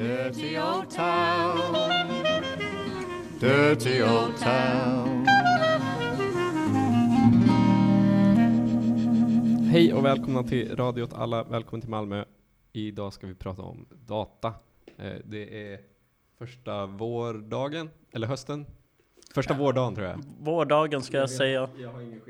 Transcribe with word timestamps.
Dirty 0.00 0.58
old 0.58 0.90
town. 0.90 1.74
Dirty 3.40 4.02
old 4.02 4.36
town. 4.38 5.26
Hej 9.70 9.94
och 9.94 10.04
välkomna 10.04 10.42
till 10.42 10.76
Radio 10.76 11.02
åt 11.02 11.12
alla. 11.14 11.44
Välkommen 11.44 11.80
till 11.80 11.90
Malmö. 11.90 12.24
Idag 12.72 13.12
ska 13.12 13.26
vi 13.26 13.34
prata 13.34 13.62
om 13.62 13.86
data. 14.06 14.54
Eh, 14.98 15.12
Det 15.24 15.72
är 15.72 15.80
första 16.38 16.86
vårdagen, 16.86 17.90
eller 18.12 18.26
hösten. 18.26 18.66
Första 19.34 19.54
vårdagen 19.54 19.94
tror 19.94 20.06
jag. 20.06 20.20
Vårdagen 20.40 21.02
ska 21.02 21.16
jag 21.16 21.30
säga. 21.30 21.68
Jag 21.78 21.88
har 21.92 22.00
ingen, 22.00 22.20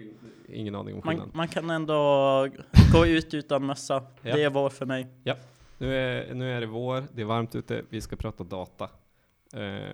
ingen 0.48 0.74
aning 0.74 0.94
om 0.94 1.00
Man, 1.04 1.12
skillnaden. 1.14 1.32
man 1.34 1.48
kan 1.48 1.70
ändå 1.70 2.48
gå 2.92 3.06
ut 3.06 3.34
utan 3.34 3.66
mössa. 3.66 4.02
Ja. 4.22 4.36
Det 4.36 4.42
är 4.42 4.50
vår 4.50 4.70
för 4.70 4.86
mig. 4.86 5.06
Nu 5.80 5.94
är, 5.94 6.34
nu 6.34 6.52
är 6.52 6.60
det 6.60 6.66
vår, 6.66 7.04
det 7.14 7.22
är 7.22 7.26
varmt 7.26 7.54
ute, 7.54 7.82
vi 7.88 8.00
ska 8.00 8.16
prata 8.16 8.44
data. 8.44 8.90
Eh, 9.54 9.90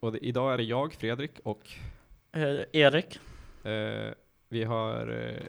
och 0.00 0.12
det, 0.12 0.18
idag 0.18 0.52
är 0.52 0.56
det 0.56 0.62
jag, 0.62 0.92
Fredrik, 0.92 1.40
och 1.44 1.78
Eh, 2.34 2.64
Erik, 2.72 3.20
eh, 3.64 4.14
vi 4.48 4.64
har 4.64 5.08
eh, 5.08 5.46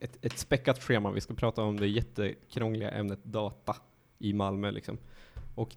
ett, 0.00 0.24
ett 0.24 0.38
späckat 0.38 0.82
schema. 0.82 1.10
Vi 1.10 1.20
ska 1.20 1.34
prata 1.34 1.62
om 1.62 1.80
det 1.80 1.86
jättekrångliga 1.86 2.90
ämnet 2.90 3.24
data 3.24 3.76
i 4.18 4.32
Malmö. 4.32 4.70
Liksom. 4.70 4.98
Och 5.54 5.76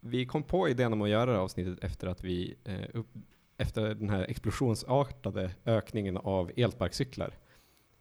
vi 0.00 0.26
kom 0.26 0.42
på 0.42 0.68
idén 0.68 0.92
om 0.92 1.02
att 1.02 1.08
göra 1.08 1.26
det 1.26 1.32
här 1.32 1.38
avsnittet 1.38 1.84
efter 1.84 2.06
att 2.06 2.24
vi 2.24 2.56
eh, 2.64 2.88
upp, 2.94 3.06
efter 3.56 3.94
den 3.94 4.10
här 4.10 4.22
explosionsartade 4.22 5.50
ökningen 5.64 6.16
av 6.16 6.50
elsparkcyklar 6.56 7.34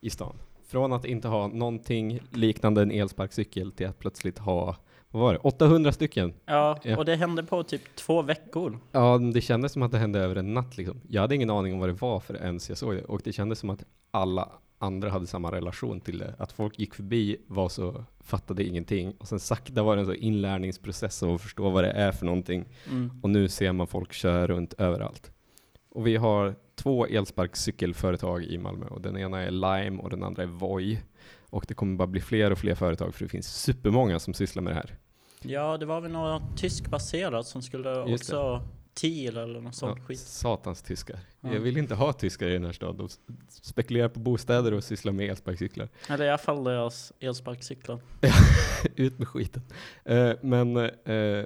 i 0.02 0.09
stan. 0.09 0.35
Från 0.69 0.93
att 0.93 1.05
inte 1.05 1.27
ha 1.27 1.47
någonting 1.47 2.19
liknande 2.31 2.81
en 2.81 2.91
elsparkcykel 2.91 3.71
till 3.71 3.87
att 3.87 3.99
plötsligt 3.99 4.37
ha, 4.39 4.75
vad 5.11 5.21
var 5.21 5.33
det, 5.33 5.39
800 5.39 5.91
stycken. 5.91 6.33
ja, 6.45 6.79
Ja. 6.83 6.97
och 6.97 7.05
det 7.05 7.15
hände 7.15 7.43
på 7.43 7.63
typ 7.63 7.95
två 7.95 8.21
veckor. 8.21 8.79
Ja, 8.91 9.17
det 9.34 9.41
kändes 9.41 9.71
som 9.71 9.81
att 9.81 9.91
det 9.91 9.98
hände 9.98 10.20
över 10.20 10.35
en 10.35 10.53
natt 10.53 10.77
liksom. 10.77 11.01
Jag 11.07 11.21
hade 11.21 11.35
ingen 11.35 11.49
aning 11.49 11.73
om 11.73 11.79
vad 11.79 11.89
det 11.89 11.93
var 12.01 12.20
för 12.20 12.35
ens 12.43 12.70
jag 12.70 12.77
såg 12.77 12.95
det. 12.95 13.03
Och 13.03 13.21
det 13.23 13.34
kändes 13.34 13.59
som 13.59 13.70
att 13.70 13.84
alla 14.11 14.49
andra 14.77 15.09
hade 15.09 15.27
samma 15.27 15.51
relation 15.51 15.99
till 16.01 16.17
det. 16.17 16.35
Att 16.37 16.51
folk 16.51 16.79
gick 16.79 16.93
förbi, 16.93 17.37
var 17.48 17.70
så, 17.70 18.04
fattade 18.20 18.63
ingenting. 18.63 19.13
Och 19.20 19.27
sen 19.27 19.39
sakta 19.39 19.83
var 19.83 19.95
det 19.95 20.01
en 20.01 20.05
så 20.05 20.13
inlärningsprocess 20.13 21.23
av 21.23 21.33
att 21.35 21.41
förstå 21.41 21.70
vad 21.70 21.83
det 21.83 21.91
är 21.91 22.11
för 22.11 22.26
någonting. 22.26 22.65
Mm. 22.89 23.11
Och 23.23 23.29
nu 23.29 23.48
ser 23.49 23.71
man 23.71 23.87
folk 23.87 24.13
köra 24.13 24.48
runt 24.48 24.73
överallt. 24.73 25.31
Och 25.90 26.07
vi 26.07 26.15
har 26.15 26.55
två 26.76 27.05
elsparkcykelföretag 27.05 28.43
i 28.43 28.57
Malmö. 28.57 28.85
Och 28.85 29.01
den 29.01 29.18
ena 29.18 29.41
är 29.41 29.51
Lime 29.51 30.01
och 30.01 30.09
den 30.09 30.23
andra 30.23 30.43
är 30.43 30.48
Voi. 30.48 30.99
Och 31.49 31.65
det 31.68 31.73
kommer 31.73 31.98
bara 31.98 32.07
bli 32.07 32.21
fler 32.21 32.51
och 32.51 32.57
fler 32.57 32.76
företag 32.76 33.15
för 33.15 33.26
det 33.26 33.29
finns 33.29 33.62
supermånga 33.62 34.20
som 34.20 34.34
sysslar 34.34 34.63
med 34.63 34.71
det 34.71 34.76
här. 34.76 34.98
Ja, 35.41 35.77
det 35.77 35.85
var 35.85 36.01
väl 36.01 36.12
något 36.12 36.57
tyskbaserat 36.57 37.45
som 37.48 37.62
skulle 37.62 37.90
Just 38.10 38.29
det. 38.29 38.37
också 38.37 38.67
TIL 38.93 39.37
eller 39.37 39.62
något 39.62 39.76
sånt 39.76 39.98
Ja, 39.98 40.04
skit. 40.05 40.20
satans 40.20 40.82
tyskar. 40.82 41.20
Ja. 41.41 41.54
Jag 41.54 41.60
vill 41.60 41.77
inte 41.77 41.95
ha 41.95 42.13
tyskar 42.13 42.48
i 42.48 42.54
den 42.54 42.65
här 42.65 42.71
staden. 42.71 42.98
De 42.98 43.10
spekulerar 43.49 44.10
på 44.10 44.20
bostäder 44.20 44.73
och 44.73 44.84
sysslar 44.84 45.13
med 45.13 45.29
elsparkcyklar. 45.29 45.90
Eller 46.10 46.26
i 46.26 46.29
alla 46.29 46.37
fall 46.37 46.63
deras 46.63 47.13
elsparkcyklar. 47.20 47.99
Ut 48.95 49.20
med 49.20 49.27
skiten. 49.27 49.62
Eh, 50.05 50.32
men, 50.41 50.77
eh, 50.77 51.45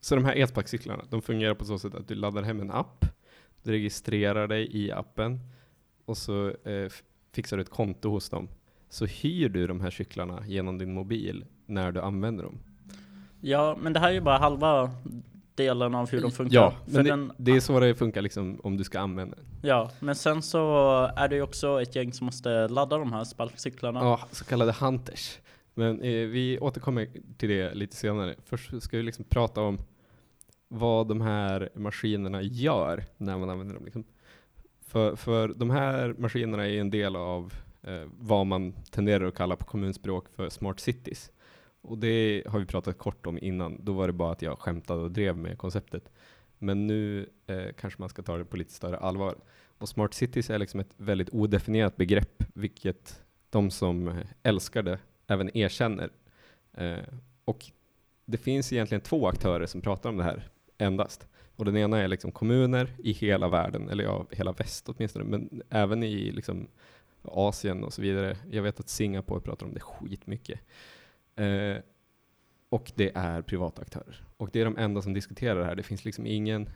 så 0.00 0.14
de 0.14 0.24
här 0.24 0.34
elsparkcyklarna, 0.34 1.04
de 1.10 1.22
fungerar 1.22 1.54
på 1.54 1.64
så 1.64 1.78
sätt 1.78 1.94
att 1.94 2.08
du 2.08 2.14
laddar 2.14 2.42
hem 2.42 2.60
en 2.60 2.70
app, 2.70 3.04
du 3.64 3.70
registrerar 3.72 4.48
dig 4.48 4.76
i 4.76 4.92
appen 4.92 5.40
och 6.04 6.16
så 6.16 6.48
eh, 6.48 6.92
fixar 7.32 7.56
du 7.56 7.62
ett 7.62 7.70
konto 7.70 8.10
hos 8.10 8.28
dem. 8.28 8.48
Så 8.88 9.06
hyr 9.06 9.48
du 9.48 9.66
de 9.66 9.80
här 9.80 9.90
cyklarna 9.90 10.46
genom 10.46 10.78
din 10.78 10.94
mobil 10.94 11.44
när 11.66 11.92
du 11.92 12.00
använder 12.00 12.44
dem. 12.44 12.58
Ja, 13.40 13.76
men 13.80 13.92
det 13.92 14.00
här 14.00 14.08
är 14.08 14.12
ju 14.12 14.20
bara 14.20 14.38
halva 14.38 14.90
delen 15.54 15.94
av 15.94 16.10
hur 16.10 16.20
de 16.22 16.30
funkar. 16.30 16.54
Ja, 16.54 16.70
För 16.84 16.92
men 16.92 17.04
det, 17.04 17.10
den, 17.10 17.32
det 17.36 17.52
är 17.52 17.60
så 17.60 17.80
det 17.80 17.94
funkar 17.94 18.22
liksom 18.22 18.60
om 18.62 18.76
du 18.76 18.84
ska 18.84 19.00
använda 19.00 19.36
den. 19.36 19.44
ja, 19.62 19.90
men 20.00 20.14
sen 20.14 20.42
så 20.42 20.86
är 21.16 21.28
det 21.28 21.36
ju 21.36 21.42
också 21.42 21.82
ett 21.82 21.96
gäng 21.96 22.12
som 22.12 22.24
måste 22.24 22.68
ladda 22.68 22.98
de 22.98 23.12
här 23.12 23.24
sparkcyklarna. 23.24 24.00
Ja, 24.00 24.20
så 24.30 24.44
kallade 24.44 24.72
hunters. 24.72 25.38
Men 25.74 26.00
eh, 26.02 26.26
vi 26.26 26.58
återkommer 26.60 27.08
till 27.36 27.48
det 27.48 27.74
lite 27.74 27.96
senare. 27.96 28.34
Först 28.44 28.82
ska 28.82 28.96
vi 28.96 29.02
liksom 29.02 29.24
prata 29.24 29.60
om 29.60 29.78
vad 30.68 31.08
de 31.08 31.20
här 31.20 31.70
maskinerna 31.74 32.42
gör 32.42 33.04
när 33.16 33.38
man 33.38 33.50
använder 33.50 33.74
dem. 33.74 33.84
Liksom. 33.84 34.04
För, 34.80 35.16
för 35.16 35.48
de 35.48 35.70
här 35.70 36.14
maskinerna 36.18 36.68
är 36.68 36.80
en 36.80 36.90
del 36.90 37.16
av 37.16 37.54
eh, 37.82 38.04
vad 38.18 38.46
man 38.46 38.72
tenderar 38.90 39.24
att 39.24 39.34
kalla 39.34 39.56
på 39.56 39.64
kommunspråk 39.64 40.28
för 40.28 40.48
smart 40.48 40.80
cities. 40.80 41.32
Och 41.80 41.98
det 41.98 42.42
har 42.46 42.58
vi 42.58 42.66
pratat 42.66 42.98
kort 42.98 43.26
om 43.26 43.38
innan. 43.38 43.84
Då 43.84 43.92
var 43.92 44.06
det 44.06 44.12
bara 44.12 44.32
att 44.32 44.42
jag 44.42 44.58
skämtade 44.58 45.02
och 45.02 45.10
drev 45.10 45.36
med 45.36 45.58
konceptet. 45.58 46.10
Men 46.58 46.86
nu 46.86 47.28
eh, 47.46 47.66
kanske 47.80 48.00
man 48.00 48.08
ska 48.08 48.22
ta 48.22 48.36
det 48.36 48.44
på 48.44 48.56
lite 48.56 48.72
större 48.72 48.96
allvar. 48.96 49.36
Och 49.78 49.88
smart 49.88 50.14
cities 50.14 50.50
är 50.50 50.58
liksom 50.58 50.80
ett 50.80 50.94
väldigt 50.96 51.30
odefinierat 51.30 51.96
begrepp, 51.96 52.44
vilket 52.54 53.22
de 53.50 53.70
som 53.70 54.20
älskar 54.42 54.82
det 54.82 54.98
även 55.26 55.56
erkänner. 55.56 56.10
Eh, 56.72 56.98
och 57.44 57.64
det 58.24 58.38
finns 58.38 58.72
egentligen 58.72 59.00
två 59.00 59.28
aktörer 59.28 59.66
som 59.66 59.80
pratar 59.80 60.10
om 60.10 60.16
det 60.16 60.24
här 60.24 60.48
endast. 60.78 61.28
Och 61.56 61.64
den 61.64 61.76
ena 61.76 61.98
är 61.98 62.08
liksom 62.08 62.32
kommuner 62.32 62.90
i 62.98 63.12
hela 63.12 63.48
världen, 63.48 63.88
eller 63.88 64.04
ja, 64.04 64.26
hela 64.30 64.52
väst 64.52 64.88
åtminstone, 64.88 65.24
men 65.24 65.62
även 65.70 66.02
i 66.02 66.32
liksom 66.32 66.68
Asien 67.22 67.84
och 67.84 67.92
så 67.92 68.02
vidare. 68.02 68.36
Jag 68.50 68.62
vet 68.62 68.80
att 68.80 68.88
Singapore 68.88 69.40
pratar 69.40 69.66
om 69.66 69.74
det 69.74 69.80
skitmycket. 69.80 70.60
Eh, 71.36 71.76
och 72.68 72.92
det 72.94 73.12
är 73.14 73.42
privata 73.42 73.82
aktörer. 73.82 74.24
Och 74.36 74.50
det 74.52 74.60
är 74.60 74.64
de 74.64 74.78
enda 74.78 75.02
som 75.02 75.14
diskuterar 75.14 75.60
det 75.60 75.64
här. 75.64 75.74
Det 75.74 75.82
finns 75.82 76.04
liksom 76.04 76.26
ingen 76.26 76.68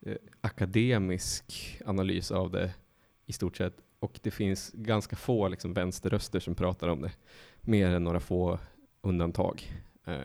eh, 0.00 0.16
akademisk 0.40 1.78
analys 1.86 2.30
av 2.30 2.50
det 2.50 2.74
i 3.26 3.32
stort 3.32 3.56
sett. 3.56 3.74
Och 3.98 4.20
det 4.22 4.30
finns 4.30 4.72
ganska 4.74 5.16
få 5.16 5.48
liksom, 5.48 5.74
vänsterröster 5.74 6.40
som 6.40 6.54
pratar 6.54 6.88
om 6.88 7.02
det. 7.02 7.12
Mer 7.60 7.90
än 7.90 8.04
några 8.04 8.20
få 8.20 8.58
undantag. 9.00 9.72
Eh, 10.04 10.20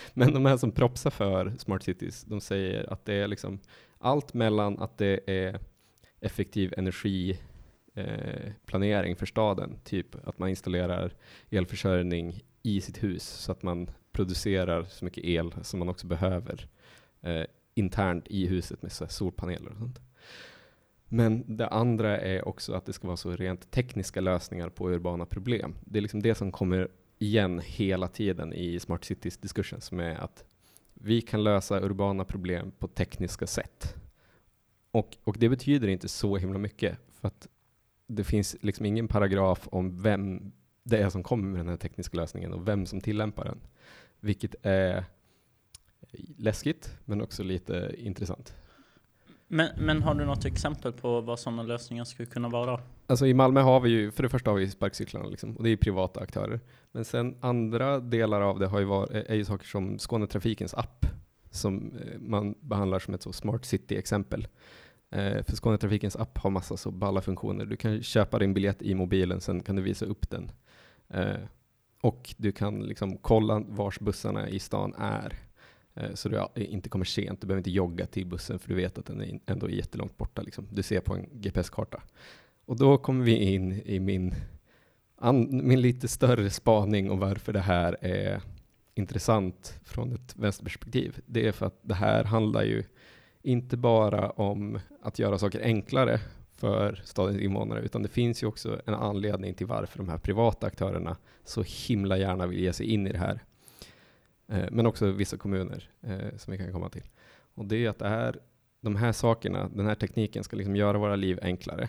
men 0.14 0.34
de 0.34 0.46
här 0.46 0.56
som 0.56 0.72
propsar 0.72 1.10
för 1.10 1.52
Smart 1.58 1.82
Cities, 1.82 2.24
de 2.24 2.40
säger 2.40 2.92
att 2.92 3.04
det 3.04 3.14
är 3.14 3.28
liksom 3.28 3.60
allt 3.98 4.34
mellan 4.34 4.78
att 4.78 4.98
det 4.98 5.20
är 5.26 5.60
effektiv 6.20 6.74
energiplanering 6.76 7.40
eh, 7.94 8.52
planering 8.66 9.16
för 9.16 9.26
staden, 9.26 9.78
typ 9.84 10.28
att 10.28 10.38
man 10.38 10.48
installerar 10.48 11.12
elförsörjning 11.50 12.42
i 12.62 12.80
sitt 12.80 13.02
hus 13.02 13.22
så 13.22 13.52
att 13.52 13.62
man 13.62 13.90
producerar 14.12 14.84
så 14.84 15.04
mycket 15.04 15.24
el 15.24 15.54
som 15.62 15.78
man 15.78 15.88
också 15.88 16.06
behöver 16.06 16.68
eh, 17.22 17.44
internt 17.74 18.26
i 18.28 18.46
huset 18.46 18.82
med 18.82 18.92
så 18.92 19.04
här 19.04 19.10
solpaneler 19.10 19.70
och 19.70 19.78
sånt. 19.78 20.00
Men 21.08 21.56
det 21.56 21.68
andra 21.68 22.20
är 22.20 22.48
också 22.48 22.72
att 22.72 22.86
det 22.86 22.92
ska 22.92 23.06
vara 23.06 23.16
så 23.16 23.30
rent 23.30 23.70
tekniska 23.70 24.20
lösningar 24.20 24.68
på 24.68 24.90
urbana 24.90 25.26
problem. 25.26 25.74
Det 25.84 25.98
är 25.98 26.02
liksom 26.02 26.22
det 26.22 26.34
som 26.34 26.52
kommer 26.52 26.88
igen 27.18 27.60
hela 27.64 28.08
tiden 28.08 28.52
i 28.52 28.80
Smart 28.80 29.04
Cities 29.04 29.38
diskursen 29.38 29.80
som 29.80 30.00
är 30.00 30.14
att 30.14 30.44
vi 30.94 31.22
kan 31.22 31.44
lösa 31.44 31.80
urbana 31.80 32.24
problem 32.24 32.72
på 32.78 32.88
tekniska 32.88 33.46
sätt. 33.46 33.94
Och, 34.90 35.16
och 35.24 35.36
det 35.38 35.48
betyder 35.48 35.88
inte 35.88 36.08
så 36.08 36.36
himla 36.36 36.58
mycket 36.58 36.98
för 37.20 37.28
att 37.28 37.48
det 38.06 38.24
finns 38.24 38.56
liksom 38.60 38.86
ingen 38.86 39.08
paragraf 39.08 39.68
om 39.70 40.02
vem 40.02 40.52
det 40.82 40.98
är 40.98 41.10
som 41.10 41.22
kommer 41.22 41.48
med 41.48 41.60
den 41.60 41.68
här 41.68 41.76
tekniska 41.76 42.16
lösningen 42.16 42.52
och 42.52 42.68
vem 42.68 42.86
som 42.86 43.00
tillämpar 43.00 43.44
den. 43.44 43.60
Vilket 44.20 44.54
är 44.62 45.04
läskigt 46.36 46.98
men 47.04 47.22
också 47.22 47.42
lite 47.42 47.94
intressant. 47.98 48.54
Men, 49.48 49.68
men 49.78 50.02
har 50.02 50.14
du 50.14 50.24
något 50.24 50.44
exempel 50.44 50.92
på 50.92 51.20
vad 51.20 51.38
sådana 51.38 51.62
lösningar 51.62 52.04
skulle 52.04 52.26
kunna 52.26 52.48
vara? 52.48 52.80
Alltså 53.06 53.26
i 53.26 53.34
Malmö 53.34 53.60
har 53.60 53.80
vi 53.80 53.90
ju, 53.90 54.10
för 54.10 54.22
det 54.22 54.28
första 54.28 54.50
har 54.50 54.58
vi 54.58 54.70
sparkcyklarna 54.70 55.26
liksom, 55.26 55.56
och 55.56 55.64
det 55.64 55.70
är 55.70 55.76
privata 55.76 56.20
aktörer. 56.20 56.60
Men 56.92 57.04
sen 57.04 57.36
andra 57.40 58.00
delar 58.00 58.40
av 58.40 58.58
det 58.58 58.66
har 58.66 58.78
ju 58.78 58.84
varit, 58.84 59.10
är 59.10 59.34
ju 59.34 59.44
saker 59.44 59.66
som 59.66 59.98
Skånetrafikens 59.98 60.74
app, 60.74 61.06
som 61.50 61.92
eh, 61.92 62.18
man 62.18 62.54
behandlar 62.60 62.98
som 62.98 63.14
ett 63.14 63.22
så 63.22 63.32
smart 63.32 63.64
city-exempel. 63.64 64.48
Eh, 65.10 65.42
för 65.42 65.56
Skånetrafikens 65.56 66.16
app 66.16 66.38
har 66.38 66.50
massa 66.50 66.76
så 66.76 66.90
balla 66.90 67.20
funktioner. 67.20 67.64
Du 67.66 67.76
kan 67.76 68.02
köpa 68.02 68.38
din 68.38 68.54
biljett 68.54 68.82
i 68.82 68.94
mobilen, 68.94 69.40
sen 69.40 69.62
kan 69.62 69.76
du 69.76 69.82
visa 69.82 70.06
upp 70.06 70.30
den. 70.30 70.50
Eh, 71.08 71.36
och 72.00 72.34
du 72.36 72.52
kan 72.52 72.80
liksom 72.80 73.18
kolla 73.18 73.58
vars 73.68 74.00
bussarna 74.00 74.48
i 74.48 74.58
stan 74.58 74.94
är. 74.98 75.38
Eh, 75.94 76.14
så 76.14 76.28
du 76.28 76.36
eh, 76.36 76.46
inte 76.54 76.88
kommer 76.88 77.04
sent. 77.04 77.40
Du 77.40 77.46
behöver 77.46 77.60
inte 77.60 77.70
jogga 77.70 78.06
till 78.06 78.26
bussen 78.26 78.58
för 78.58 78.68
du 78.68 78.74
vet 78.74 78.98
att 78.98 79.06
den 79.06 79.20
är 79.20 79.40
ändå 79.46 79.70
jättelångt 79.70 80.16
borta. 80.16 80.42
Liksom. 80.42 80.68
Du 80.70 80.82
ser 80.82 81.00
på 81.00 81.14
en 81.14 81.28
GPS-karta. 81.32 82.02
Och 82.66 82.76
då 82.76 82.98
kommer 82.98 83.24
vi 83.24 83.36
in 83.36 83.72
i 83.72 84.00
min, 84.00 84.34
an, 85.16 85.66
min 85.66 85.80
lite 85.80 86.08
större 86.08 86.50
spaning 86.50 87.10
om 87.10 87.18
varför 87.18 87.52
det 87.52 87.60
här 87.60 87.96
är 88.00 88.42
intressant 88.94 89.80
från 89.84 90.12
ett 90.12 90.36
vänsterperspektiv. 90.36 91.20
Det 91.26 91.48
är 91.48 91.52
för 91.52 91.66
att 91.66 91.78
det 91.82 91.94
här 91.94 92.24
handlar 92.24 92.62
ju 92.62 92.84
inte 93.42 93.76
bara 93.76 94.30
om 94.30 94.78
att 95.02 95.18
göra 95.18 95.38
saker 95.38 95.60
enklare 95.62 96.20
för 96.52 97.02
stadens 97.04 97.38
invånare, 97.38 97.80
utan 97.80 98.02
det 98.02 98.08
finns 98.08 98.42
ju 98.42 98.46
också 98.46 98.80
en 98.86 98.94
anledning 98.94 99.54
till 99.54 99.66
varför 99.66 99.98
de 99.98 100.08
här 100.08 100.18
privata 100.18 100.66
aktörerna 100.66 101.16
så 101.44 101.64
himla 101.66 102.18
gärna 102.18 102.46
vill 102.46 102.58
ge 102.58 102.72
sig 102.72 102.86
in 102.86 103.06
i 103.06 103.12
det 103.12 103.18
här. 103.18 103.40
Eh, 104.48 104.64
men 104.70 104.86
också 104.86 105.10
vissa 105.10 105.36
kommuner 105.36 105.90
eh, 106.02 106.36
som 106.36 106.52
vi 106.52 106.58
kan 106.58 106.72
komma 106.72 106.88
till. 106.88 107.04
Och 107.54 107.66
det 107.66 107.84
är 107.84 107.90
att 107.90 107.98
det 107.98 108.08
här, 108.08 108.40
de 108.80 108.96
här 108.96 109.12
sakerna, 109.12 109.68
den 109.68 109.86
här 109.86 109.94
tekniken 109.94 110.44
ska 110.44 110.56
liksom 110.56 110.76
göra 110.76 110.98
våra 110.98 111.16
liv 111.16 111.38
enklare 111.42 111.88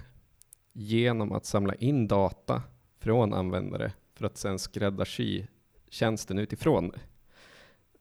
genom 0.79 1.31
att 1.31 1.45
samla 1.45 1.75
in 1.75 2.07
data 2.07 2.63
från 2.99 3.33
användare 3.33 3.91
för 4.13 4.25
att 4.25 4.37
sen 4.37 4.59
skräddarsy 4.59 5.45
tjänsten 5.89 6.39
utifrån. 6.39 6.91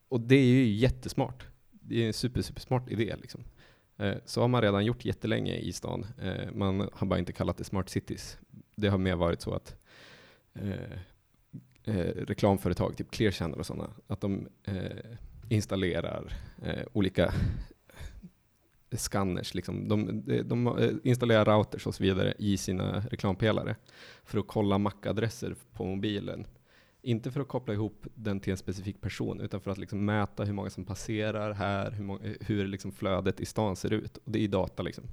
Och 0.09 0.21
det 0.21 0.37
är 0.37 0.45
ju 0.45 0.67
jättesmart. 0.67 1.47
Det 1.71 2.03
är 2.03 2.07
en 2.07 2.13
super, 2.13 2.43
supersmart 2.43 2.91
idé. 2.91 3.17
Liksom. 3.21 3.45
Eh, 3.97 4.15
så 4.25 4.41
har 4.41 4.49
man 4.49 4.63
redan 4.63 4.85
gjort 4.85 5.05
jättelänge 5.05 5.55
i 5.55 5.73
stan. 5.73 6.07
Eh, 6.23 6.53
man 6.53 6.89
har 6.93 7.07
bara 7.07 7.19
inte 7.19 7.33
kallat 7.33 7.57
det 7.57 7.65
smart 7.65 7.89
cities. 7.89 8.39
Det 8.75 8.89
har 8.89 8.99
mer 8.99 9.17
varit 9.17 9.41
så 9.41 9.55
att 9.55 9.77
eh, 10.55 10.93
eh 11.85 12.25
reklamföretag, 12.27 12.97
typ 12.97 13.11
Clear 13.11 13.33
Channel 13.33 13.59
och 13.59 13.67
sådana, 13.67 13.91
att 14.07 14.21
de 14.21 14.49
eh, 14.65 15.17
installerar 15.49 16.33
eh, 16.63 16.87
olika 16.93 17.35
scanners. 18.93 19.55
Liksom. 19.55 19.89
De, 19.89 20.23
de, 20.45 20.79
installerar 21.05 21.45
routers 21.45 21.87
och 21.87 21.95
så 21.95 22.03
vidare 22.03 22.35
i 22.39 22.57
sina 22.57 23.01
reklampelare 23.01 23.77
för 24.25 24.39
att 24.39 24.47
kolla 24.47 24.79
MAC-adresser 24.79 25.55
på 25.73 25.85
mobilen. 25.85 26.47
Inte 27.03 27.31
för 27.31 27.41
att 27.41 27.49
koppla 27.49 27.75
ihop 27.75 28.07
den 28.15 28.41
till 28.41 28.51
en 28.51 28.57
specifik 28.57 29.01
person, 29.01 29.41
utan 29.41 29.61
för 29.61 29.71
att 29.71 29.79
liksom 29.79 30.05
mäta 30.05 30.45
hur 30.45 30.53
många 30.53 30.71
som 30.71 30.85
passerar 30.85 31.53
här, 31.53 31.91
hur, 31.91 32.05
många, 32.05 32.21
hur 32.41 32.67
liksom 32.67 32.93
flödet 32.93 33.41
i 33.41 33.47
stan 33.47 33.77
ser 33.77 33.93
ut. 33.93 34.17
Och 34.17 34.33
det 34.33 34.45
är 34.45 34.49
data. 34.49 34.83
Liksom. 34.83 35.05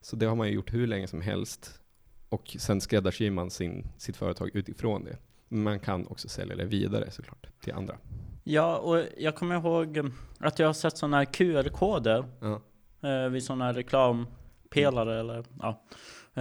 Så 0.00 0.16
det 0.16 0.26
har 0.26 0.36
man 0.36 0.52
gjort 0.52 0.72
hur 0.72 0.86
länge 0.86 1.06
som 1.06 1.20
helst. 1.20 1.80
Och 2.28 2.56
sen 2.58 2.80
skräddarsyr 2.80 3.30
man 3.30 3.50
sin, 3.50 3.86
sitt 3.98 4.16
företag 4.16 4.50
utifrån 4.54 5.04
det. 5.04 5.16
Men 5.48 5.62
man 5.62 5.80
kan 5.80 6.06
också 6.06 6.28
sälja 6.28 6.56
det 6.56 6.64
vidare 6.64 7.10
såklart 7.10 7.46
till 7.60 7.72
andra. 7.72 7.98
Ja, 8.44 8.76
och 8.76 9.04
jag 9.18 9.36
kommer 9.36 9.54
ihåg 9.54 10.12
att 10.38 10.58
jag 10.58 10.66
har 10.66 10.72
sett 10.72 10.96
sådana 10.96 11.16
här 11.16 11.24
QR-koder 11.24 12.24
Ja. 12.40 12.60
Eh, 13.02 13.28
vid 13.28 13.42
sådana 13.44 13.64
här 13.64 13.72
reklampelare 13.74 15.20
eller 15.20 15.44
ja. 15.62 15.82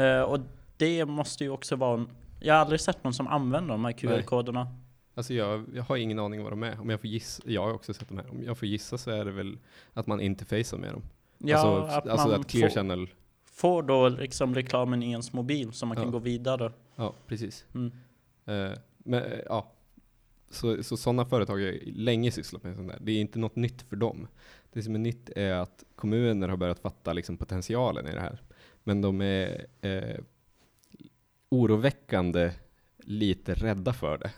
Eh, 0.01 0.21
och 0.21 0.39
det 0.77 1.05
måste 1.05 1.43
ju 1.43 1.49
också 1.49 1.75
vara, 1.75 2.05
jag 2.39 2.53
har 2.53 2.61
aldrig 2.61 2.81
sett 2.81 3.03
någon 3.03 3.13
som 3.13 3.27
använder 3.27 3.71
de 3.71 3.85
här 3.85 3.91
QR-koderna. 3.91 4.67
Alltså 5.15 5.33
jag, 5.33 5.65
jag 5.73 5.83
har 5.83 5.97
ingen 5.97 6.19
aning 6.19 6.43
vad 6.43 6.51
de 6.51 6.63
är. 6.63 6.81
Om 6.81 6.89
jag 6.89 6.99
får 6.99 7.07
gissa, 7.09 7.43
jag 7.45 7.63
har 7.65 7.73
också 7.73 7.93
sett 7.93 8.07
de 8.09 8.17
här. 8.17 8.29
Om 8.31 8.43
jag 8.43 8.57
får 8.57 8.67
gissa 8.67 8.97
så 8.97 9.11
är 9.11 9.25
det 9.25 9.31
väl 9.31 9.57
att 9.93 10.07
man 10.07 10.21
interfacear 10.21 10.79
med 10.79 10.93
dem. 10.93 11.01
Ja, 11.37 11.57
alltså 11.57 11.97
att 11.97 12.07
alltså 12.07 12.27
man 12.27 12.39
att 12.39 12.47
Clear 12.47 12.69
får, 12.69 12.75
Channel, 12.75 13.07
får 13.45 13.83
då 13.83 14.09
liksom 14.09 14.55
reklamen 14.55 15.03
i 15.03 15.09
ens 15.11 15.33
mobil 15.33 15.73
så 15.73 15.85
man 15.85 15.95
kan 15.97 16.05
Ja. 16.05 16.11
gå 16.11 16.19
vidare. 16.19 16.71
ja 16.95 17.13
precis. 17.27 17.65
Mm. 17.75 17.91
Eh, 18.45 18.77
men 18.97 19.23
eh, 19.23 19.39
ja, 19.45 19.71
så, 20.49 20.83
så 20.83 20.97
sådana 20.97 21.25
företag 21.25 21.57
har 21.57 21.79
länge 21.85 22.31
sysslat 22.31 22.63
med 22.63 22.75
sånt 22.75 22.87
där. 22.87 22.99
Det 23.01 23.11
är 23.11 23.21
inte 23.21 23.39
något 23.39 23.55
nytt 23.55 23.81
för 23.81 23.95
dem. 23.95 24.27
Det 24.73 24.83
som 24.83 24.95
är 24.95 24.99
nytt 24.99 25.29
är 25.35 25.53
att 25.53 25.83
kommuner 25.95 26.47
har 26.47 26.57
börjat 26.57 26.79
fatta 26.79 27.13
liksom 27.13 27.37
potentialen 27.37 28.07
i 28.07 28.11
det 28.11 28.21
här. 28.21 28.41
Men 28.83 29.01
de 29.01 29.21
är 29.21 29.65
eh, 29.81 30.19
oroväckande 31.49 32.51
lite 32.97 33.53
rädda 33.53 33.93
för 33.93 34.17
det. 34.17 34.31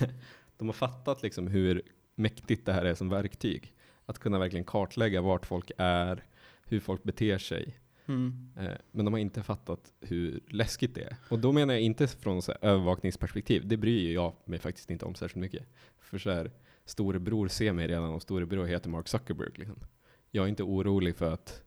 de 0.56 0.68
har 0.68 0.72
fattat 0.72 1.22
liksom 1.22 1.46
hur 1.46 1.82
mäktigt 2.14 2.66
det 2.66 2.72
här 2.72 2.84
är 2.84 2.94
som 2.94 3.08
verktyg. 3.08 3.72
Att 4.06 4.18
kunna 4.18 4.38
verkligen 4.38 4.64
kartlägga 4.64 5.20
vart 5.20 5.46
folk 5.46 5.70
är, 5.78 6.24
hur 6.64 6.80
folk 6.80 7.02
beter 7.02 7.38
sig. 7.38 7.78
Mm. 8.08 8.48
Eh, 8.56 8.72
men 8.90 9.04
de 9.04 9.14
har 9.14 9.20
inte 9.20 9.42
fattat 9.42 9.92
hur 10.00 10.40
läskigt 10.48 10.94
det 10.94 11.02
är. 11.02 11.16
Och 11.30 11.38
då 11.38 11.52
menar 11.52 11.74
jag 11.74 11.82
inte 11.82 12.06
från 12.06 12.42
så 12.42 12.52
här 12.52 12.70
övervakningsperspektiv. 12.70 13.68
Det 13.68 13.76
bryr 13.76 14.14
jag 14.14 14.32
mig 14.44 14.58
faktiskt 14.58 14.90
inte 14.90 15.04
om 15.04 15.14
särskilt 15.14 15.40
mycket. 15.40 15.66
För 15.98 16.18
så 16.18 16.30
här, 16.30 16.50
storebror 16.84 17.48
ser 17.48 17.72
mig 17.72 17.86
redan 17.86 18.10
och 18.10 18.22
storebror 18.22 18.64
heter 18.64 18.90
Mark 18.90 19.08
Zuckerberg. 19.08 19.50
Liksom. 19.54 19.76
Jag 20.30 20.44
är 20.44 20.48
inte 20.48 20.62
orolig 20.62 21.16
för 21.16 21.32
att 21.32 21.62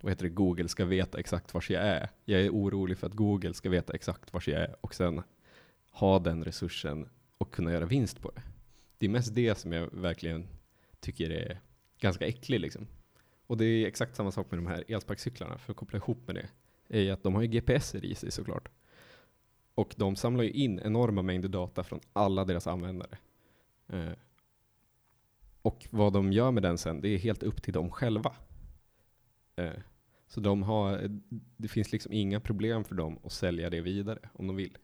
vad 0.00 0.12
heter 0.12 0.24
det, 0.24 0.30
Google 0.30 0.68
ska 0.68 0.84
veta 0.84 1.18
exakt 1.18 1.54
var 1.54 1.64
jag 1.68 1.82
är. 1.82 2.10
Jag 2.24 2.40
är 2.40 2.50
orolig 2.50 2.98
för 2.98 3.06
att 3.06 3.14
Google 3.14 3.54
ska 3.54 3.70
veta 3.70 3.92
exakt 3.92 4.32
var 4.32 4.42
jag 4.46 4.60
är 4.60 4.76
och 4.80 4.94
sen 4.94 5.22
ha 5.90 6.18
den 6.18 6.44
resursen 6.44 7.08
och 7.38 7.54
kunna 7.54 7.72
göra 7.72 7.86
vinst 7.86 8.20
på 8.20 8.30
det. 8.30 8.42
Det 8.98 9.06
är 9.06 9.10
mest 9.10 9.34
det 9.34 9.58
som 9.58 9.72
jag 9.72 9.88
verkligen 9.92 10.46
tycker 11.00 11.30
är 11.30 11.60
ganska 12.00 12.26
äckligt. 12.26 12.62
Liksom. 12.62 12.86
Och 13.46 13.56
det 13.56 13.64
är 13.64 13.86
exakt 13.86 14.16
samma 14.16 14.30
sak 14.30 14.50
med 14.50 14.58
de 14.58 14.66
här 14.66 14.84
elsparkcyklarna, 14.88 15.58
för 15.58 15.72
att 15.72 15.76
koppla 15.76 15.96
ihop 15.96 16.26
med 16.26 16.34
det, 16.34 16.48
är 16.88 17.00
ju 17.00 17.10
att 17.10 17.22
de 17.22 17.34
har 17.34 17.42
ju 17.42 17.48
GPSer 17.48 18.04
i 18.04 18.14
sig 18.14 18.30
såklart. 18.30 18.68
Och 19.74 19.94
de 19.96 20.16
samlar 20.16 20.44
ju 20.44 20.50
in 20.50 20.80
enorma 20.84 21.22
mängder 21.22 21.48
data 21.48 21.84
från 21.84 22.00
alla 22.12 22.44
deras 22.44 22.66
användare. 22.66 23.18
Eh, 23.88 24.12
och 25.62 25.86
vad 25.90 26.12
de 26.12 26.32
gör 26.32 26.50
med 26.50 26.62
den 26.62 26.78
sen, 26.78 27.00
det 27.00 27.08
är 27.08 27.18
helt 27.18 27.42
upp 27.42 27.62
till 27.62 27.72
dem 27.72 27.90
själva. 27.90 28.32
Eh, 29.56 29.72
så 30.28 30.40
de 30.40 30.62
har, 30.62 31.20
det 31.56 31.68
finns 31.68 31.92
liksom 31.92 32.12
inga 32.12 32.40
problem 32.40 32.84
för 32.84 32.94
dem 32.94 33.18
att 33.24 33.32
sälja 33.32 33.70
det 33.70 33.80
vidare 33.80 34.18
om 34.32 34.46
de 34.46 34.56
vill. 34.56 34.78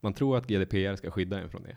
Man 0.00 0.14
tror 0.14 0.36
att 0.36 0.46
GDPR 0.46 0.96
ska 0.96 1.10
skydda 1.10 1.40
en 1.40 1.50
från 1.50 1.62
det. 1.62 1.76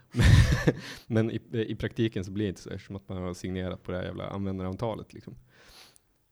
Men 1.07 1.31
i, 1.31 1.41
i 1.51 1.75
praktiken 1.75 2.25
så 2.25 2.31
blir 2.31 2.45
det 2.45 2.49
inte 2.49 2.61
så 2.61 2.69
eftersom 2.69 2.95
att 2.95 3.09
man 3.09 3.17
har 3.17 3.33
signerat 3.33 3.83
på 3.83 3.91
det 3.91 3.97
här 3.97 4.05
jävla 4.05 4.27
användaravtalet. 4.27 5.13
Liksom. 5.13 5.35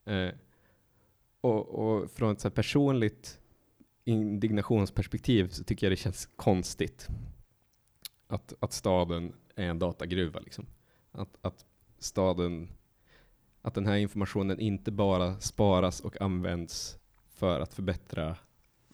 Eh, 0.08 0.34
och, 1.40 1.68
och 1.68 2.10
från 2.10 2.32
ett 2.32 2.40
så 2.40 2.48
här 2.48 2.54
personligt 2.54 3.40
indignationsperspektiv 4.04 5.48
så 5.48 5.64
tycker 5.64 5.86
jag 5.86 5.92
det 5.92 5.96
känns 5.96 6.26
konstigt 6.36 7.08
att, 8.26 8.54
att 8.60 8.72
staden 8.72 9.32
är 9.54 9.68
en 9.68 9.78
datagruva. 9.78 10.40
Liksom. 10.40 10.66
Att, 11.12 11.38
att 11.40 11.66
staden, 11.98 12.68
att 13.62 13.74
den 13.74 13.86
här 13.86 13.96
informationen 13.96 14.60
inte 14.60 14.90
bara 14.90 15.40
sparas 15.40 16.00
och 16.00 16.20
används 16.20 16.98
för 17.34 17.60
att 17.60 17.74
förbättra 17.74 18.36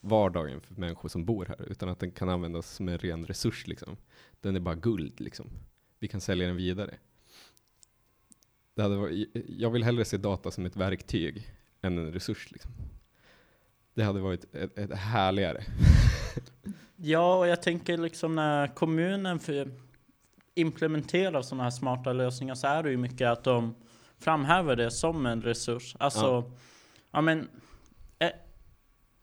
vardagen 0.00 0.60
för 0.60 0.74
människor 0.74 1.08
som 1.08 1.24
bor 1.24 1.46
här, 1.46 1.70
utan 1.70 1.88
att 1.88 1.98
den 1.98 2.10
kan 2.10 2.28
användas 2.28 2.70
som 2.70 2.88
en 2.88 2.98
ren 2.98 3.26
resurs. 3.26 3.66
Liksom. 3.66 3.96
Den 4.40 4.56
är 4.56 4.60
bara 4.60 4.74
guld. 4.74 5.20
Liksom. 5.20 5.50
Vi 5.98 6.08
kan 6.08 6.20
sälja 6.20 6.46
den 6.46 6.56
vidare. 6.56 6.98
Det 8.74 8.82
hade 8.82 8.96
varit, 8.96 9.28
jag 9.48 9.70
vill 9.70 9.84
hellre 9.84 10.04
se 10.04 10.16
data 10.16 10.50
som 10.50 10.66
ett 10.66 10.76
verktyg 10.76 11.50
än 11.82 11.98
en 11.98 12.12
resurs. 12.12 12.52
Liksom. 12.52 12.70
Det 13.94 14.02
hade 14.04 14.20
varit 14.20 14.54
ett, 14.54 14.78
ett 14.78 14.92
härligare. 14.94 15.64
Ja, 16.96 17.38
och 17.38 17.48
jag 17.48 17.62
tänker 17.62 17.98
liksom 17.98 18.34
när 18.34 18.66
kommunen 18.74 19.40
implementerar 20.54 21.42
sådana 21.42 21.62
här 21.62 21.70
smarta 21.70 22.12
lösningar 22.12 22.54
så 22.54 22.66
är 22.66 22.82
det 22.82 22.90
ju 22.90 22.96
mycket 22.96 23.28
att 23.28 23.44
de 23.44 23.74
framhäver 24.18 24.76
det 24.76 24.90
som 24.90 25.26
en 25.26 25.42
resurs. 25.42 25.96
Alltså, 25.98 26.20
ja, 26.26 26.50
Ja. 27.10 27.20
men 27.20 27.48
e- 28.18 28.32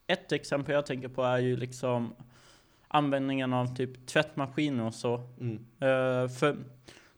ett 0.08 0.32
exempel 0.32 0.76
jag 0.76 0.86
tänker 0.86 1.08
på 1.08 1.24
är 1.24 1.38
ju 1.40 1.58
liksom 1.58 2.14
användningen 2.88 3.54
av 3.54 3.76
typ 3.76 4.06
tvättmaskiner 4.08 4.84
och 4.86 4.94
så. 4.94 5.14
Eh, 5.80 6.28
för 6.40 6.58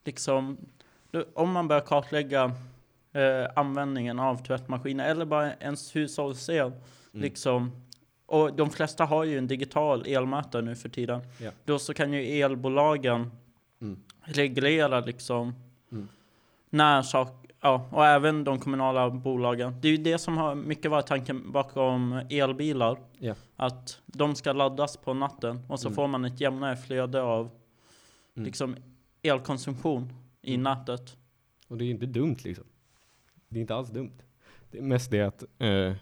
liksom, 0.03 0.57
om 1.33 1.51
man 1.51 1.67
börjar 1.67 1.81
kartlägga 1.81 2.51
eh, 3.13 3.47
användningen 3.55 4.19
av 4.19 4.45
tvättmaskiner 4.45 5.09
eller 5.09 5.25
bara 5.25 5.53
ens 5.53 5.95
hushållsel, 5.95 6.71
Mm. 7.13 7.23
liksom, 7.23 7.71
och 8.25 8.53
de 8.53 8.69
flesta 8.69 9.05
har 9.05 9.23
ju 9.23 9.37
en 9.37 9.47
digital 9.47 10.05
elmätare 10.07 10.61
nu 10.61 10.75
för 10.75 10.89
tiden. 10.89 11.21
Ja. 11.39 11.51
Då 11.65 11.79
så 11.79 11.93
kan 11.93 12.13
ju 12.13 12.41
elbolagen 12.41 13.31
Mm. 13.81 13.99
reglera 14.21 14.99
liksom 14.99 15.55
Mm. 15.91 16.07
när 16.69 17.01
sak, 17.01 17.45
ja, 17.61 17.87
och 17.91 18.05
även 18.05 18.43
de 18.43 18.59
kommunala 18.59 19.09
bolagen. 19.09 19.75
Det 19.81 19.87
är 19.87 19.91
ju 19.91 19.97
det 20.03 20.17
som 20.17 20.37
har 20.37 20.55
mycket 20.55 20.91
varit 20.91 21.07
tanken 21.07 21.51
bakom 21.51 22.21
elbilar. 22.29 22.97
Ja. 23.19 23.33
Att 23.55 23.99
de 24.05 24.35
ska 24.35 24.53
laddas 24.53 24.97
på 24.97 25.13
natten 25.13 25.59
och 25.69 25.79
så 25.79 25.87
Mm. 25.87 25.95
får 25.95 26.07
man 26.07 26.25
ett 26.25 26.41
jämnare 26.41 26.75
flöde 26.77 27.21
av 27.21 27.49
Mm. 28.35 28.45
liksom 28.45 28.75
elkonsumtion 29.23 30.09
i 30.43 30.53
Mm. 30.53 30.63
nätet. 30.63 31.17
Och 31.67 31.77
det 31.77 31.85
är 31.85 31.89
inte 31.89 32.05
dumt 32.05 32.37
liksom. 32.43 32.65
Det 33.49 33.59
är 33.59 33.61
inte 33.61 33.75
alls 33.75 33.89
dumt. 33.89 34.21
Det 34.71 34.77
är 34.77 34.81
mest 34.81 35.11
det 35.11 35.21
att 35.21 35.43
eh, 35.43 35.93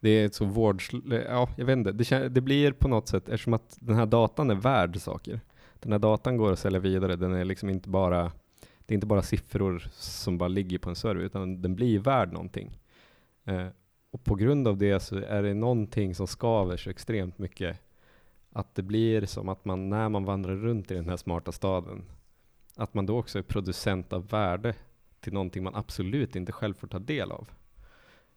det 0.00 0.10
är 0.10 0.26
ett 0.26 0.34
så 0.34 0.44
vårds... 0.44 0.90
Ja, 1.10 1.48
jag 1.56 1.66
vet 1.66 1.76
inte. 1.76 1.92
Det, 1.92 2.28
det 2.28 2.40
blir 2.40 2.72
på 2.72 2.88
något 2.88 3.08
sätt, 3.08 3.28
eftersom 3.28 3.54
att 3.54 3.78
den 3.80 3.96
här 3.96 4.06
datan 4.06 4.50
är 4.50 4.54
värd 4.54 5.00
saker. 5.00 5.40
Den 5.80 5.92
här 5.92 5.98
datan 5.98 6.36
går 6.36 6.52
att 6.52 6.58
sälja 6.58 6.78
vidare. 6.78 7.16
Den 7.16 7.34
är 7.34 7.44
liksom 7.44 7.68
inte 7.68 7.88
bara... 7.88 8.32
Det 8.86 8.92
är 8.92 8.94
inte 8.94 9.06
bara 9.06 9.22
siffror 9.22 9.88
som 9.92 10.38
bara 10.38 10.48
ligger 10.48 10.78
på 10.78 10.88
en 10.90 10.96
server, 10.96 11.24
utan 11.24 11.62
den 11.62 11.74
blir 11.74 11.98
värd 11.98 12.32
någonting. 12.32 12.78
Eh, 13.44 13.66
och 14.10 14.24
på 14.24 14.34
grund 14.34 14.68
av 14.68 14.78
det 14.78 15.00
så 15.00 15.16
är 15.16 15.42
det 15.42 15.54
någonting 15.54 16.14
som 16.14 16.26
skaver 16.26 16.76
så 16.76 16.90
extremt 16.90 17.38
mycket. 17.38 17.80
Att 18.52 18.74
det 18.74 18.82
blir 18.82 19.26
som 19.26 19.48
att 19.48 19.64
man, 19.64 19.88
när 19.88 20.08
man 20.08 20.24
vandrar 20.24 20.56
runt 20.56 20.90
i 20.90 20.94
den 20.94 21.08
här 21.08 21.16
smarta 21.16 21.52
staden, 21.52 22.02
att 22.78 22.94
man 22.94 23.06
då 23.06 23.18
också 23.18 23.38
är 23.38 23.42
producent 23.42 24.12
av 24.12 24.28
värde 24.28 24.74
till 25.20 25.32
någonting 25.32 25.64
man 25.64 25.74
absolut 25.74 26.36
inte 26.36 26.52
själv 26.52 26.74
får 26.74 26.88
ta 26.88 26.98
del 26.98 27.32
av. 27.32 27.48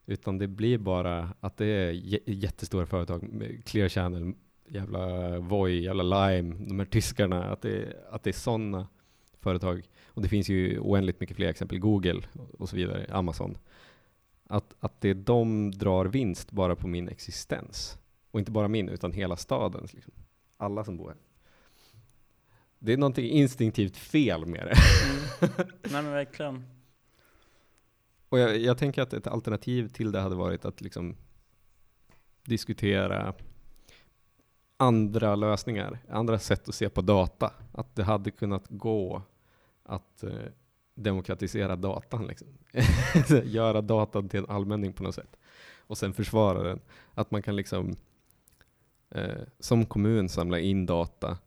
Utan 0.05 0.37
det 0.37 0.47
blir 0.47 0.77
bara 0.77 1.33
att 1.39 1.57
det 1.57 1.65
är 1.65 1.91
jättestora 2.29 2.85
företag, 2.85 3.23
med 3.23 3.65
Clear 3.65 3.89
Channel, 3.89 4.33
jävla 4.67 5.39
Voi, 5.39 5.83
jävla 5.83 6.03
Lime, 6.03 6.55
de 6.67 6.79
här 6.79 6.85
tyskarna, 6.85 7.43
att 7.43 7.61
det, 7.61 7.93
att 8.11 8.23
det 8.23 8.29
är 8.29 8.33
sådana 8.33 8.87
företag, 9.39 9.83
och 10.07 10.21
det 10.21 10.29
finns 10.29 10.49
ju 10.49 10.79
oändligt 10.79 11.19
mycket 11.19 11.35
fler 11.35 11.49
exempel, 11.49 11.79
Google 11.79 12.21
och 12.59 12.69
så 12.69 12.75
vidare, 12.75 13.05
Amazon, 13.09 13.57
att, 14.47 14.75
att 14.79 15.01
det 15.01 15.13
de 15.13 15.71
drar 15.71 16.05
vinst 16.05 16.51
bara 16.51 16.75
på 16.75 16.87
min 16.87 17.09
existens. 17.09 17.97
Och 18.31 18.39
inte 18.39 18.51
bara 18.51 18.67
min, 18.67 18.89
utan 18.89 19.11
hela 19.11 19.35
stadens. 19.35 19.93
Liksom. 19.93 20.13
Alla 20.57 20.83
som 20.83 20.97
bor 20.97 21.07
här. 21.07 21.17
Det 22.83 22.93
är 22.93 22.97
någonting 22.97 23.29
instinktivt 23.29 23.97
fel 23.97 24.45
med 24.45 24.65
det. 24.65 24.75
Mm. 25.05 25.71
Nej 25.83 26.03
men 26.03 26.11
verkligen. 26.11 26.65
Och 28.29 28.39
jag, 28.39 28.57
jag, 28.57 28.77
tänker 28.77 29.01
att 29.01 29.13
ett 29.13 29.27
alternativ 29.27 29.87
till 29.87 30.11
det 30.11 30.19
hade 30.19 30.35
varit 30.35 30.65
att 30.65 30.81
liksom 30.81 31.15
diskutera 32.43 33.33
andra 34.77 35.35
lösningar, 35.35 35.99
andra 36.09 36.39
sätt 36.39 36.69
att 36.69 36.75
se 36.75 36.89
på 36.89 37.01
data. 37.01 37.53
Att 37.71 37.95
det 37.95 38.03
hade 38.03 38.31
kunnat 38.31 38.65
gå 38.69 39.21
att 39.83 40.23
eh, 40.23 40.31
demokratisera 40.95 41.75
datan, 41.75 42.27
liksom. 42.27 42.47
göra 43.43 43.81
datan 43.81 44.29
till 44.29 44.39
en 44.39 44.49
allmänning 44.49 44.93
på 44.93 45.03
något 45.03 45.15
sätt. 45.15 45.37
Och 45.77 45.97
sen 45.97 46.13
försvara 46.13 46.63
den. 46.63 46.79
Att 47.13 47.31
man 47.31 47.41
kan 47.41 47.55
liksom 47.55 47.95
eh, 49.09 49.41
som 49.59 49.85
kommun 49.85 50.29
samla 50.29 50.59
in 50.59 50.85
data 50.85 51.37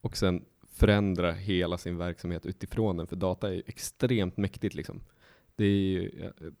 och 0.00 0.16
sen 0.16 0.44
förändra 0.72 1.32
hela 1.32 1.78
sin 1.78 1.96
verksamhet 1.96 2.46
utifrån 2.46 2.96
den, 2.96 3.06
för 3.06 3.16
data 3.16 3.54
är 3.54 3.62
extremt 3.66 4.36
mäktigt. 4.36 4.74
Liksom. 4.74 5.00
Det 5.56 5.64
är 5.64 5.68
ju, 5.68 6.20
eh, 6.20 6.52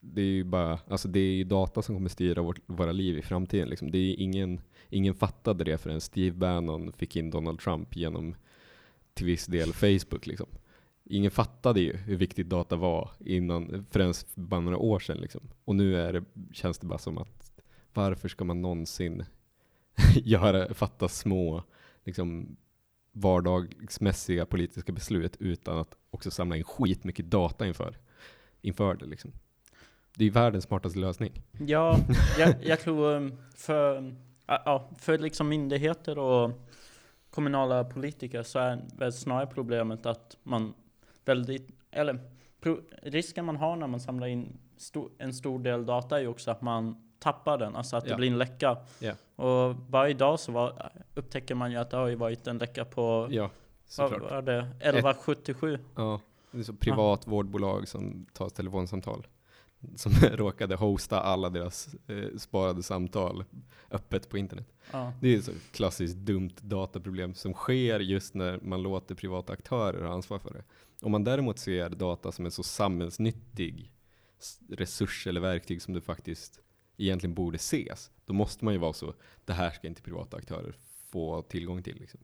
det 0.00 0.20
är 0.20 0.26
ju 0.26 0.44
bara, 0.44 0.78
alltså 0.88 1.08
det 1.08 1.20
är 1.20 1.44
data 1.44 1.82
som 1.82 1.94
kommer 1.94 2.08
styra 2.08 2.42
vårt, 2.42 2.60
våra 2.66 2.92
liv 2.92 3.18
i 3.18 3.22
framtiden. 3.22 3.68
Liksom. 3.68 3.90
Det 3.90 3.98
är 3.98 4.20
ingen, 4.20 4.60
ingen 4.88 5.14
fattade 5.14 5.64
det 5.64 5.78
förrän 5.78 6.00
Steve 6.00 6.36
Bannon 6.36 6.92
fick 6.92 7.16
in 7.16 7.30
Donald 7.30 7.60
Trump 7.60 7.96
genom 7.96 8.34
till 9.14 9.26
viss 9.26 9.46
del 9.46 9.72
Facebook. 9.72 10.26
Liksom. 10.26 10.46
Ingen 11.04 11.30
fattade 11.30 11.80
ju 11.80 11.96
hur 11.96 12.16
viktigt 12.16 12.48
data 12.48 12.76
var 12.76 13.10
innan, 13.18 13.86
förrän 13.90 14.14
bara 14.34 14.60
några 14.60 14.78
år 14.78 14.98
sedan. 14.98 15.18
Liksom. 15.18 15.40
Och 15.64 15.76
nu 15.76 15.96
är 15.96 16.12
det, 16.12 16.24
känns 16.52 16.78
det 16.78 16.86
bara 16.86 16.98
som 16.98 17.18
att 17.18 17.62
varför 17.94 18.28
ska 18.28 18.44
man 18.44 18.62
någonsin 18.62 19.24
göra, 20.14 20.74
fatta 20.74 21.08
små 21.08 21.62
liksom, 22.04 22.56
vardagsmässiga 23.12 24.46
politiska 24.46 24.92
beslut 24.92 25.36
utan 25.40 25.78
att 25.78 25.96
också 26.10 26.30
samla 26.30 26.56
in 26.56 26.64
skitmycket 26.64 27.30
data 27.30 27.66
inför, 27.66 27.96
inför 28.60 28.94
det. 28.94 29.06
Liksom. 29.06 29.32
Det 30.16 30.24
är 30.24 30.30
världens 30.30 30.64
smartaste 30.64 30.98
lösning. 30.98 31.32
Ja, 31.66 31.98
jag, 32.38 32.54
jag 32.62 32.80
tror 32.80 33.14
um, 33.14 33.36
för, 33.56 34.14
ja, 34.46 34.90
för 34.98 35.18
liksom 35.18 35.48
myndigheter 35.48 36.18
och 36.18 36.50
kommunala 37.30 37.84
politiker 37.84 38.42
så 38.42 38.58
är 38.58 38.84
väl 38.98 39.12
snarare 39.12 39.46
problemet 39.46 40.06
att 40.06 40.36
man 40.42 40.74
väldigt, 41.24 41.68
eller 41.90 42.18
pro, 42.60 42.80
risken 43.02 43.44
man 43.44 43.56
har 43.56 43.76
när 43.76 43.86
man 43.86 44.00
samlar 44.00 44.26
in 44.26 44.58
stor, 44.76 45.10
en 45.18 45.34
stor 45.34 45.58
del 45.58 45.86
data 45.86 46.16
är 46.16 46.20
ju 46.20 46.28
också 46.28 46.50
att 46.50 46.62
man 46.62 47.09
tappar 47.20 47.58
den, 47.58 47.76
alltså 47.76 47.96
att 47.96 48.04
det 48.04 48.14
blir 48.14 48.30
en 48.30 48.38
läcka. 48.38 48.76
Och 49.36 49.76
varje 49.88 50.14
dag 50.14 50.40
så 50.40 50.52
var, 50.52 50.92
upptäcker 51.14 51.54
man 51.54 51.70
ju 51.70 51.76
att 51.76 51.90
det 51.90 51.96
har 51.96 52.10
varit 52.16 52.46
en 52.46 52.58
läcka 52.58 52.84
på, 52.84 53.28
ja, 53.30 53.50
vad 53.98 54.20
var 54.20 54.42
det, 54.42 54.58
1177? 54.58 55.78
Ja, 55.96 56.20
det 56.50 56.58
är 56.58 56.62
så 56.62 56.72
privat 56.72 57.22
ja. 57.24 57.30
vårdbolag 57.30 57.88
som 57.88 58.26
tar 58.32 58.48
telefonsamtal. 58.48 59.26
Som 59.96 60.12
råkade 60.32 60.76
hosta 60.76 61.20
alla 61.20 61.50
deras 61.50 61.94
eh, 62.06 62.38
sparade 62.38 62.82
samtal 62.82 63.44
öppet 63.90 64.28
på 64.28 64.38
internet. 64.38 64.72
Ja. 64.92 65.12
Det 65.20 65.34
är 65.34 65.38
ett 65.38 65.44
så 65.44 65.52
klassiskt 65.72 66.16
dumt 66.16 66.54
dataproblem 66.60 67.34
som 67.34 67.52
sker 67.52 68.00
just 68.00 68.34
när 68.34 68.58
man 68.62 68.82
låter 68.82 69.14
privata 69.14 69.52
aktörer 69.52 70.04
ha 70.04 70.14
ansvar 70.14 70.38
för 70.38 70.50
det. 70.50 70.64
Om 71.02 71.12
man 71.12 71.24
däremot 71.24 71.58
ser 71.58 71.88
data 71.88 72.32
som 72.32 72.44
en 72.44 72.50
så 72.50 72.62
samhällsnyttig 72.62 73.92
resurs 74.68 75.26
eller 75.26 75.40
verktyg 75.40 75.82
som 75.82 75.94
det 75.94 76.00
faktiskt 76.00 76.60
egentligen 77.00 77.34
borde 77.34 77.56
ses, 77.56 78.10
då 78.24 78.32
måste 78.32 78.64
man 78.64 78.74
ju 78.74 78.80
vara 78.80 78.92
så, 78.92 79.14
det 79.44 79.52
här 79.52 79.70
ska 79.70 79.86
inte 79.86 80.02
privata 80.02 80.36
aktörer 80.36 80.74
få 81.10 81.42
tillgång 81.42 81.82
till. 81.82 81.96
Liksom. 82.00 82.20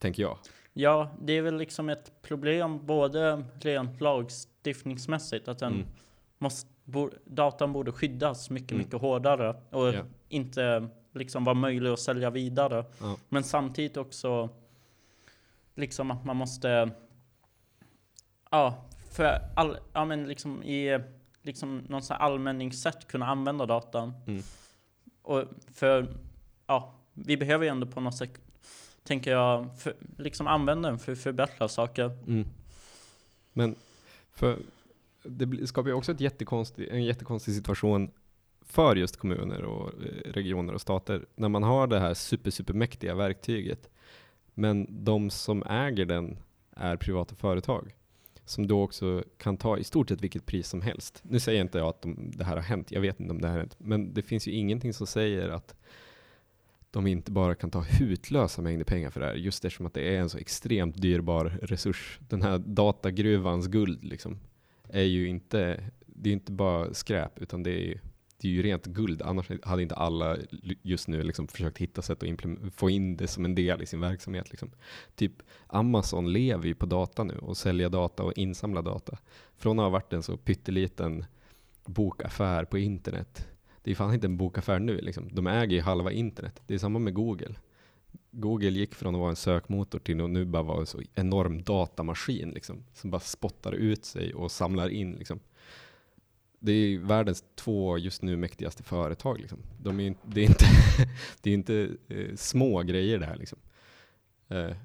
Tänker 0.00 0.22
jag. 0.22 0.38
Ja, 0.72 1.10
det 1.20 1.32
är 1.32 1.42
väl 1.42 1.56
liksom 1.56 1.88
ett 1.88 2.22
problem 2.22 2.86
både 2.86 3.44
rent 3.60 4.00
lagstiftningsmässigt, 4.00 5.48
att 5.48 5.58
den 5.58 5.74
mm. 5.74 5.86
måste, 6.38 6.68
bo, 6.84 7.10
datan 7.24 7.72
borde 7.72 7.92
skyddas 7.92 8.50
mycket, 8.50 8.70
mm. 8.70 8.82
mycket 8.82 9.00
hårdare 9.00 9.56
och 9.70 9.92
yeah. 9.92 10.06
inte 10.28 10.88
liksom 11.12 11.44
vara 11.44 11.54
möjlig 11.54 11.90
att 11.90 12.00
sälja 12.00 12.30
vidare. 12.30 12.84
Ja. 13.00 13.16
Men 13.28 13.44
samtidigt 13.44 13.96
också 13.96 14.48
liksom 15.74 16.10
att 16.10 16.24
man 16.24 16.36
måste, 16.36 16.90
ja, 18.50 18.88
för 19.10 19.38
all, 19.56 19.78
ja 19.92 20.04
men 20.04 20.28
liksom 20.28 20.62
i 20.62 21.00
liksom 21.42 21.82
någon 21.88 22.02
sån 22.02 22.16
allmänningssätt 22.16 23.08
kunna 23.08 23.26
använda 23.26 23.66
datan. 23.66 24.12
Mm. 24.26 24.42
Och 25.22 25.44
för, 25.74 26.14
ja, 26.66 26.94
vi 27.12 27.36
behöver 27.36 27.64
ju 27.64 27.70
ändå 27.70 27.86
på 27.86 28.00
något 28.00 28.16
sätt, 28.16 28.40
tänker 29.04 29.30
jag, 29.30 29.78
för, 29.78 29.94
liksom 30.18 30.46
använda 30.46 30.88
den 30.88 30.98
för 30.98 31.12
att 31.12 31.18
förbättra 31.18 31.68
saker. 31.68 32.04
Mm. 32.26 32.46
Men 33.52 33.74
för 34.32 34.58
det 35.22 35.66
skapar 35.66 35.88
ju 35.88 35.94
också 35.94 36.12
ett 36.12 36.20
jättekonstig, 36.20 36.88
en 36.88 37.04
jättekonstig 37.04 37.54
situation 37.54 38.10
för 38.60 38.96
just 38.96 39.16
kommuner 39.16 39.62
och 39.62 39.88
eh, 39.88 40.32
regioner 40.32 40.74
och 40.74 40.80
stater 40.80 41.26
när 41.34 41.48
man 41.48 41.62
har 41.62 41.86
det 41.86 42.00
här 42.00 42.14
super, 42.14 42.50
supermäktiga 42.50 43.14
verktyget. 43.14 43.90
Men 44.54 45.04
de 45.04 45.30
som 45.30 45.62
äger 45.62 46.04
den 46.04 46.38
är 46.76 46.96
privata 46.96 47.34
företag 47.34 47.94
som 48.52 48.66
då 48.66 48.82
också 48.82 49.24
kan 49.36 49.56
ta 49.56 49.78
i 49.78 49.84
stort 49.84 50.08
sett 50.08 50.20
vilket 50.20 50.46
pris 50.46 50.68
som 50.68 50.82
helst. 50.82 51.22
Nu 51.22 51.40
säger 51.40 51.60
inte 51.60 51.78
jag 51.78 51.88
att 51.88 52.02
de, 52.02 52.30
det 52.36 52.44
här 52.44 52.56
har 52.56 52.62
hänt, 52.62 52.92
jag 52.92 53.00
vet 53.00 53.20
inte 53.20 53.30
om 53.30 53.40
det 53.40 53.46
här 53.46 53.54
har 53.54 53.60
hänt, 53.60 53.76
men 53.78 54.14
det 54.14 54.22
finns 54.22 54.48
ju 54.48 54.52
ingenting 54.52 54.92
som 54.92 55.06
säger 55.06 55.48
att 55.48 55.74
de 56.90 57.06
inte 57.06 57.32
bara 57.32 57.54
kan 57.54 57.70
ta 57.70 57.80
hutlösa 57.80 58.62
mängder 58.62 58.84
pengar 58.84 59.10
för 59.10 59.20
det 59.20 59.26
här, 59.26 59.34
just 59.34 59.64
eftersom 59.64 59.86
att 59.86 59.94
det 59.94 60.16
är 60.16 60.20
en 60.20 60.28
så 60.28 60.38
extremt 60.38 61.02
dyrbar 61.02 61.58
resurs. 61.62 62.18
Den 62.28 62.42
här 62.42 62.58
datagruvans 62.58 63.66
guld 63.66 64.04
liksom, 64.04 64.38
är 64.88 65.02
ju 65.02 65.28
inte, 65.28 65.84
det 66.06 66.28
är 66.30 66.32
inte 66.32 66.52
bara 66.52 66.94
skräp, 66.94 67.38
utan 67.42 67.62
det 67.62 67.92
är 67.92 68.00
det 68.42 68.48
är 68.48 68.52
ju 68.52 68.62
rent 68.62 68.86
guld. 68.86 69.22
Annars 69.22 69.50
hade 69.62 69.82
inte 69.82 69.94
alla 69.94 70.36
just 70.82 71.08
nu 71.08 71.22
liksom 71.22 71.48
försökt 71.48 71.78
hitta 71.78 72.02
sätt 72.02 72.22
att 72.22 72.74
få 72.74 72.90
in 72.90 73.16
det 73.16 73.26
som 73.26 73.44
en 73.44 73.54
del 73.54 73.82
i 73.82 73.86
sin 73.86 74.00
verksamhet. 74.00 74.50
Liksom. 74.50 74.70
Typ 75.14 75.32
Amazon 75.66 76.32
lever 76.32 76.66
ju 76.66 76.74
på 76.74 76.86
data 76.86 77.24
nu 77.24 77.34
och 77.34 77.56
sälja 77.56 77.88
data 77.88 78.22
och 78.22 78.32
insamla 78.32 78.82
data. 78.82 79.18
Från 79.56 79.78
att 79.78 79.84
ha 79.84 79.90
varit 79.90 80.12
en 80.12 80.22
så 80.22 80.36
pytteliten 80.36 81.24
bokaffär 81.84 82.64
på 82.64 82.78
internet. 82.78 83.48
Det 83.82 83.90
är 83.90 83.94
fan 83.94 84.14
inte 84.14 84.26
en 84.26 84.36
bokaffär 84.36 84.78
nu. 84.78 85.00
Liksom. 85.00 85.28
De 85.32 85.46
äger 85.46 85.76
ju 85.76 85.82
halva 85.82 86.12
internet. 86.12 86.62
Det 86.66 86.74
är 86.74 86.78
samma 86.78 86.98
med 86.98 87.14
Google. 87.14 87.54
Google 88.30 88.70
gick 88.70 88.94
från 88.94 89.14
att 89.14 89.20
vara 89.20 89.30
en 89.30 89.36
sökmotor 89.36 89.98
till 89.98 90.20
att 90.20 90.30
nu 90.30 90.44
bara 90.44 90.62
vara 90.62 90.80
en 90.80 90.86
så 90.86 91.00
enorm 91.14 91.62
datamaskin 91.62 92.50
liksom, 92.50 92.84
som 92.92 93.10
bara 93.10 93.20
spottar 93.20 93.72
ut 93.72 94.04
sig 94.04 94.34
och 94.34 94.52
samlar 94.52 94.88
in 94.88 95.12
liksom, 95.12 95.40
det 96.62 96.72
är 96.72 96.98
världens 96.98 97.44
två 97.54 97.98
just 97.98 98.22
nu 98.22 98.36
mäktigaste 98.36 98.82
företag. 98.82 99.40
Liksom. 99.40 99.58
De 99.78 100.00
är, 100.00 100.14
det 100.22 100.40
är 100.40 100.44
inte, 100.44 100.64
det 101.40 101.50
är 101.50 101.54
inte 101.54 101.88
eh, 102.08 102.36
små 102.36 102.82
grejer 102.82 103.18
det 103.18 103.26
här. 103.26 103.36
Liksom. 103.36 103.58
Eh, 104.48 104.76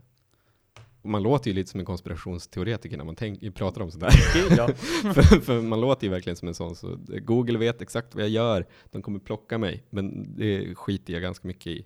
man 1.02 1.24
låter 1.24 1.50
ju 1.50 1.56
lite 1.56 1.70
som 1.70 1.80
en 1.80 1.86
konspirationsteoretiker 1.86 2.98
när 2.98 3.06
man 3.06 3.16
tänk, 3.16 3.56
pratar 3.56 3.82
om 3.82 3.92
sådär. 3.92 4.12
Ja. 4.58 4.68
för, 5.14 5.42
för, 5.42 5.62
man 5.62 5.82
låter 5.82 6.08
ju 6.08 6.12
verkligen 6.12 6.36
som 6.36 6.48
en 6.48 6.56
sån. 6.56 6.76
Så 6.76 6.98
Google 7.08 7.58
vet 7.58 7.82
exakt 7.82 8.16
vad 8.16 8.24
jag 8.24 8.30
gör. 8.30 8.66
De 8.92 9.02
kommer 9.02 9.20
plocka 9.20 9.58
mig. 9.58 9.84
Men 9.90 10.36
det 10.36 10.76
skiter 10.76 11.14
jag 11.14 11.22
ganska 11.22 11.48
mycket 11.48 11.68
i. 11.68 11.86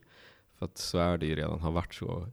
För 0.57 0.65
att 0.65 0.77
så 0.77 0.97
är 0.97 1.17
det 1.17 1.25
ju 1.25 1.35
redan, 1.35 1.59
har 1.59 1.71
varit 1.71 1.93
så 1.93 2.27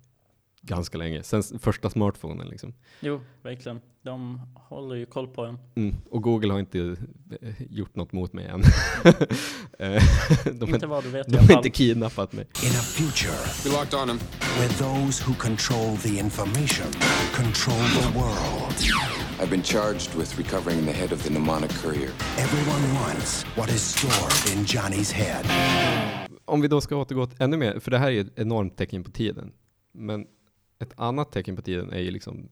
ganska 0.68 0.98
länge. 0.98 1.22
Sen 1.22 1.42
första 1.42 1.90
smartphonen 1.90 2.48
liksom. 2.48 2.74
Jo, 3.00 3.20
verkligen. 3.42 3.80
De 4.02 4.40
håller 4.54 4.94
ju 4.94 5.06
koll 5.06 5.28
på 5.28 5.44
en. 5.44 5.58
Mm, 5.74 5.94
och 6.10 6.22
Google 6.22 6.52
har 6.52 6.60
inte 6.60 6.96
eh, 7.40 7.54
gjort 7.70 7.96
något 7.96 8.12
mot 8.12 8.32
mig 8.32 8.46
än. 8.46 8.62
Eh, 9.80 10.02
de 10.52 10.74
inte 10.74 10.86
vad 10.86 11.04
du 11.04 11.10
vet 11.10 11.28
De 11.28 11.38
har 11.38 11.56
inte 11.56 11.70
kidnappat 11.70 12.32
mig. 12.32 12.44
In 12.64 12.70
a 12.70 12.82
future, 12.82 13.38
we 13.64 13.70
locked 13.78 14.00
on 14.00 14.08
him. 14.10 14.18
where 14.58 14.68
those 14.68 15.24
who 15.26 15.34
control 15.34 15.96
the 15.96 16.18
information 16.18 16.86
control 17.32 17.82
the 18.00 18.18
world. 18.18 18.74
I've 19.40 19.50
been 19.50 19.62
charged 19.62 20.14
with 20.14 20.38
recovering 20.38 20.86
the 20.86 20.92
head 20.92 21.12
of 21.12 21.22
the 21.22 21.30
mnemonic 21.30 21.70
courier. 21.70 22.12
Everyone 22.38 22.94
wants 22.94 23.44
what 23.56 23.68
is 23.70 23.82
stored 23.82 24.58
in 24.58 24.64
Johnny's 24.64 25.12
head. 25.12 25.44
Om 26.44 26.60
vi 26.60 26.68
då 26.68 26.80
ska 26.80 26.96
återgå 26.96 27.28
ännu 27.38 27.56
mer, 27.56 27.78
för 27.78 27.90
det 27.90 27.98
här 27.98 28.10
är 28.10 28.20
ett 28.20 28.38
enormt 28.38 28.76
tecken 28.76 29.04
på 29.04 29.10
tiden. 29.10 29.52
Men 29.94 30.26
ett 30.78 30.92
annat 30.96 31.32
tecken 31.32 31.56
på 31.56 31.62
tiden 31.62 31.92
är 31.92 32.00
ju 32.00 32.10
liksom 32.10 32.48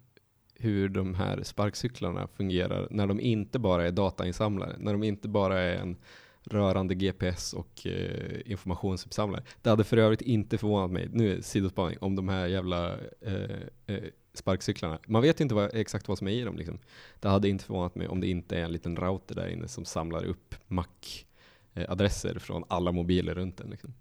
hur 0.55 0.89
de 0.89 1.15
här 1.15 1.43
sparkcyklarna 1.43 2.29
fungerar 2.29 2.89
när 2.91 3.07
de 3.07 3.21
inte 3.21 3.59
bara 3.59 3.87
är 3.87 3.93
datainsamlare, 3.93 4.77
när 4.79 4.93
de 4.93 5.03
inte 5.03 5.29
bara 5.29 5.61
är 5.61 5.77
en 5.77 5.97
rörande 6.45 6.95
GPS 6.95 7.53
och 7.53 7.87
eh, 7.87 8.41
informationsuppsamlare. 8.45 9.43
Det 9.63 9.71
hade 9.71 9.85
för 9.85 9.97
övrigt 9.97 10.23
inte 10.23 10.59
förvånat 10.59 10.91
mig, 10.91 11.09
nu 11.13 11.37
är 11.37 11.41
sidospaning, 11.41 11.99
om 12.01 12.17
de 12.17 12.29
här 12.29 12.47
jävla 12.47 12.95
eh, 13.21 13.57
eh, 13.87 14.05
sparkcyklarna. 14.35 14.99
Man 15.07 15.23
vet 15.23 15.41
ju 15.41 15.43
inte 15.43 15.55
vad, 15.55 15.75
exakt 15.75 16.09
vad 16.09 16.19
som 16.19 16.27
är 16.27 16.33
i 16.33 16.43
dem. 16.43 16.57
Liksom. 16.57 16.79
Det 17.21 17.29
hade 17.29 17.49
inte 17.49 17.65
förvånat 17.65 17.95
mig 17.95 18.09
om 18.09 18.21
det 18.21 18.27
inte 18.27 18.59
är 18.59 18.65
en 18.65 18.73
liten 18.73 18.97
router 18.97 19.35
där 19.35 19.49
inne 19.49 19.69
som 19.69 19.85
samlar 19.85 20.25
upp 20.25 20.55
MAC-adresser 20.69 22.35
eh, 22.35 22.39
från 22.39 22.65
alla 22.69 22.93
mobiler 22.93 23.35
runt 23.35 23.57
den. 23.57 23.71
Liksom. 23.71 23.95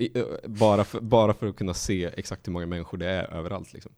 Uh, 0.00 0.24
bara, 0.44 0.84
för, 0.84 1.00
bara 1.00 1.34
för 1.34 1.46
att 1.46 1.56
kunna 1.56 1.74
se 1.74 2.10
exakt 2.16 2.48
hur 2.48 2.52
många 2.52 2.66
människor 2.66 2.98
det 2.98 3.06
är 3.06 3.34
överallt. 3.34 3.72
Liksom. 3.72 3.92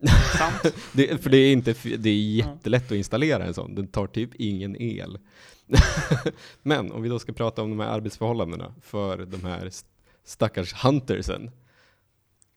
det, 0.92 1.22
för 1.22 1.30
det 1.30 1.36
är, 1.36 1.52
inte, 1.52 1.74
det 1.98 2.10
är 2.10 2.20
jättelätt 2.20 2.84
att 2.84 2.98
installera 2.98 3.44
en 3.44 3.54
sån, 3.54 3.74
den 3.74 3.86
tar 3.86 4.06
typ 4.06 4.30
ingen 4.34 4.76
el. 4.82 5.18
Men 6.62 6.92
om 6.92 7.02
vi 7.02 7.08
då 7.08 7.18
ska 7.18 7.32
prata 7.32 7.62
om 7.62 7.70
de 7.70 7.80
här 7.80 7.88
arbetsförhållandena 7.88 8.74
för 8.82 9.18
de 9.18 9.44
här 9.44 9.70
stackars 10.24 10.84
huntersen. 10.84 11.50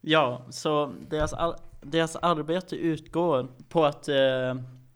Ja, 0.02 0.46
så 0.50 0.94
deras, 1.10 1.34
deras 1.82 2.16
arbete 2.16 2.76
utgår 2.76 3.48
på 3.70 3.86
att, 3.86 4.08
eh, 4.08 4.56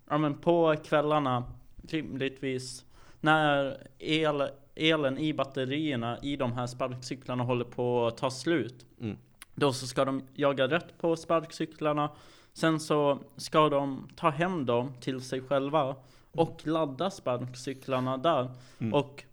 ja 0.10 0.18
men 0.18 0.38
på 0.38 0.76
kvällarna 0.86 1.44
rimligtvis, 1.88 2.86
när 3.22 3.78
el, 4.00 4.50
elen 4.78 5.18
i 5.18 5.34
batterierna 5.34 6.20
i 6.22 6.36
de 6.36 6.54
här 6.54 6.68
sparkcyklarna 6.68 7.44
håller 7.44 7.66
på 7.66 8.08
att 8.08 8.18
ta 8.18 8.32
slut. 8.32 8.86
Mm. 9.02 9.18
Då 9.56 9.74
så 9.74 9.88
ska 9.88 10.06
de 10.06 10.24
jaga 10.34 10.68
rätt 10.68 10.98
på 10.98 11.16
sparkcyklarna 11.16 12.10
Sen 12.58 12.80
så 12.80 13.20
ska 13.36 13.70
de 13.70 14.08
ta 14.16 14.30
hem 14.30 14.66
dem 14.66 14.94
till 15.00 15.22
sig 15.22 15.42
själva 15.42 15.96
och 16.32 16.62
ladda 16.64 17.12
sparkcyklarna 17.12 18.18
där. 18.18 18.52
Mm. 18.80 18.94
Och 18.94 19.24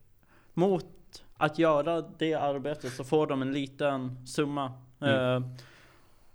mot 0.55 1.25
att 1.37 1.59
göra 1.59 2.01
det 2.19 2.35
arbetet 2.35 2.93
så 2.93 3.05
får 3.05 3.27
de 3.27 3.43
en 3.43 3.53
liten 3.53 4.27
summa. 4.27 4.73
Mm. 5.01 5.15
Eh, 5.15 5.49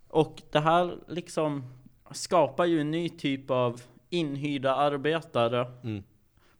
och 0.07 0.41
det 0.51 0.59
här 0.59 0.97
liksom 1.07 1.63
skapar 2.11 2.65
ju 2.65 2.81
en 2.81 2.91
ny 2.91 3.09
typ 3.09 3.51
av 3.51 3.81
inhyrda 4.09 4.75
arbetare. 4.75 5.71
Mm. 5.83 6.03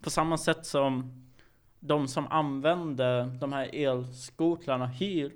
På 0.02 0.10
samma 0.10 0.38
sätt 0.38 0.66
som 0.66 1.24
de 1.80 2.08
som 2.08 2.28
använder 2.28 3.26
de 3.40 3.54
här 3.54 3.70
elskotlarna 3.74 4.88
hyr 4.88 5.34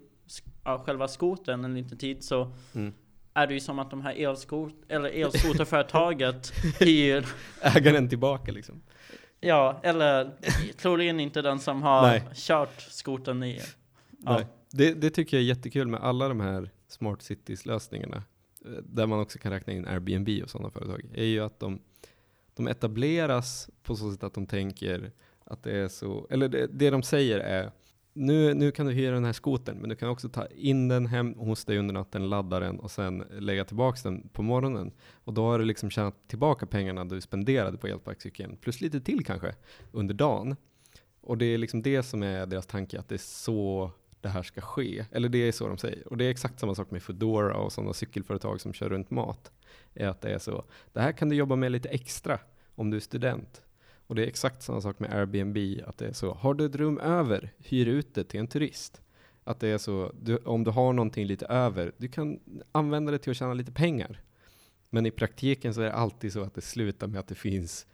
själva 0.86 1.08
skotern 1.08 1.66
en 1.66 1.74
liten 1.74 1.98
tid 1.98 2.24
så 2.24 2.52
mm 2.76 2.94
är 3.34 3.48
det 3.48 3.54
ju 3.54 3.60
som 3.60 3.80
att 3.80 3.90
de 3.90 4.02
här 4.02 4.14
elskot 4.14 4.74
eller 4.88 5.10
elskoterföretaget 5.10 6.54
hyr 6.80 7.26
ägaren 7.62 8.10
tillbaka 8.10 8.52
liksom. 8.52 8.82
Ja, 9.40 9.80
eller 9.84 10.32
troligen 10.78 11.20
inte 11.20 11.42
den 11.42 11.60
som 11.60 11.82
har 11.82 12.02
Nej. 12.02 12.24
kört 12.34 12.82
skoten 12.82 13.44
i. 13.44 13.62
Ja. 14.26 14.34
Nej. 14.34 14.48
Det, 14.72 14.94
det 14.94 15.10
tycker 15.10 15.38
jag 15.38 15.42
är 15.42 15.48
jättekul 15.48 15.88
med 15.88 16.00
alla 16.00 16.28
de 16.28 16.40
här 16.40 16.70
smart 16.88 17.22
cities 17.22 17.66
lösningarna, 17.66 18.24
eh, 18.66 18.72
där 18.72 19.08
man 19.08 19.20
också 19.20 19.40
kan 19.40 19.52
räkna 19.52 19.74
in 19.74 19.88
Airbnb 19.88 20.44
och 20.44 20.50
sådana 20.50 20.70
företag, 20.70 21.06
är 21.14 21.26
ju 21.26 21.40
att 21.40 21.60
de, 21.60 21.80
de 22.56 22.68
etableras 22.68 23.70
på 23.84 23.96
så 23.96 24.12
sätt 24.12 24.24
att 24.24 24.34
de 24.34 24.48
tänker 24.48 25.12
att 25.54 25.64
det 25.64 25.78
är 25.78 25.88
så, 25.88 26.28
eller 26.30 26.50
det, 26.50 26.68
det 26.68 26.90
de 26.90 27.04
säger 27.04 27.40
är 27.40 27.72
nu, 28.14 28.54
nu 28.54 28.72
kan 28.72 28.86
du 28.86 28.92
hyra 28.92 29.14
den 29.14 29.26
här 29.26 29.34
skotern, 29.34 29.78
men 29.78 29.90
du 29.90 29.96
kan 29.96 30.10
också 30.10 30.30
ta 30.30 30.46
in 30.46 30.88
den 30.88 31.06
hem 31.06 31.34
hos 31.34 31.66
dig 31.66 31.78
under 31.78 31.94
natten, 31.94 32.30
ladda 32.30 32.60
den 32.60 32.80
och 32.80 32.92
sen 32.92 33.24
lägga 33.32 33.66
tillbaka 33.66 34.00
den 34.04 34.30
på 34.34 34.42
morgonen. 34.42 34.92
Och 35.14 35.34
då 35.34 35.46
har 35.46 35.60
du 35.60 35.66
liksom 35.66 35.90
tjänat 35.90 36.28
tillbaka 36.28 36.66
pengarna 36.66 37.06
du 37.06 37.22
spenderade 37.22 37.78
på 37.78 37.88
elsparkcykeln, 37.88 38.58
plus 38.58 38.82
lite 38.82 39.02
till 39.02 39.26
kanske, 39.26 39.56
under 39.92 40.14
dagen. 40.14 40.56
Och 41.22 41.38
det 41.38 41.46
är 41.46 41.58
liksom 41.58 41.82
det 41.82 42.04
som 42.04 42.24
är 42.24 42.46
deras 42.46 42.66
tanke, 42.66 43.00
att 43.00 43.10
det 43.10 43.16
är 43.16 43.20
så 43.20 43.92
det 44.22 44.30
här 44.30 44.44
ska 44.44 44.62
ske. 44.62 45.06
Eller 45.12 45.30
det 45.30 45.38
är 45.38 45.52
så 45.52 45.68
de 45.68 45.78
säger. 45.78 46.08
Och 46.08 46.18
det 46.18 46.26
är 46.26 46.30
exakt 46.30 46.60
samma 46.60 46.76
sak 46.76 46.92
med 46.92 47.04
Foodora 47.04 47.58
och 47.58 47.72
sådana 47.72 47.94
cykelföretag 47.94 48.62
som 48.62 48.74
kör 48.74 48.90
runt 48.90 49.12
mat. 49.12 49.52
Är 49.94 50.08
att 50.08 50.22
det 50.22 50.34
är 50.34 50.40
så. 50.40 50.64
Det 50.94 51.02
här 51.02 51.12
kan 51.12 51.30
du 51.30 51.36
jobba 51.36 51.56
med 51.56 51.72
lite 51.72 51.90
extra 51.90 52.40
om 52.76 52.90
du 52.90 52.98
är 52.98 53.02
student. 53.02 53.63
Och 54.14 54.18
det 54.18 54.24
är 54.24 54.28
exakt 54.28 54.64
samma 54.64 54.82
sak 54.82 55.00
med 55.00 55.14
Airbnb, 55.14 55.58
att 55.88 55.98
det 55.98 56.08
är 56.08 56.14
så, 56.14 56.34
har 56.34 56.54
du 56.54 56.66
ett 56.66 56.76
rum 56.76 57.00
över, 57.00 57.54
hyr 57.58 57.88
ut 57.88 58.16
det 58.16 58.24
till 58.24 58.40
en 58.40 58.48
turist. 58.48 59.02
Att 59.44 59.60
det 59.60 59.68
är 59.68 59.78
så, 59.78 60.12
du, 60.22 60.38
om 60.38 60.64
du 60.64 60.72
har 60.72 60.94
någonting 60.94 61.26
lite 61.26 61.46
över, 61.46 61.92
du 61.98 62.08
kan 62.08 62.40
använda 62.72 63.12
det 63.12 63.18
till 63.18 63.32
att 63.32 63.38
tjäna 63.38 63.54
lite 63.54 63.72
pengar. 63.72 64.22
Men 64.90 65.06
i 65.06 65.12
praktiken 65.12 65.74
så 65.74 65.82
är 65.82 65.86
det 65.86 65.94
alltid 65.94 66.34
så 66.34 66.42
att 66.42 66.56
det 66.56 66.62
slutar 66.62 67.08
med 67.08 67.20
att 67.20 67.28
det 67.28 67.36
finns 67.36 67.88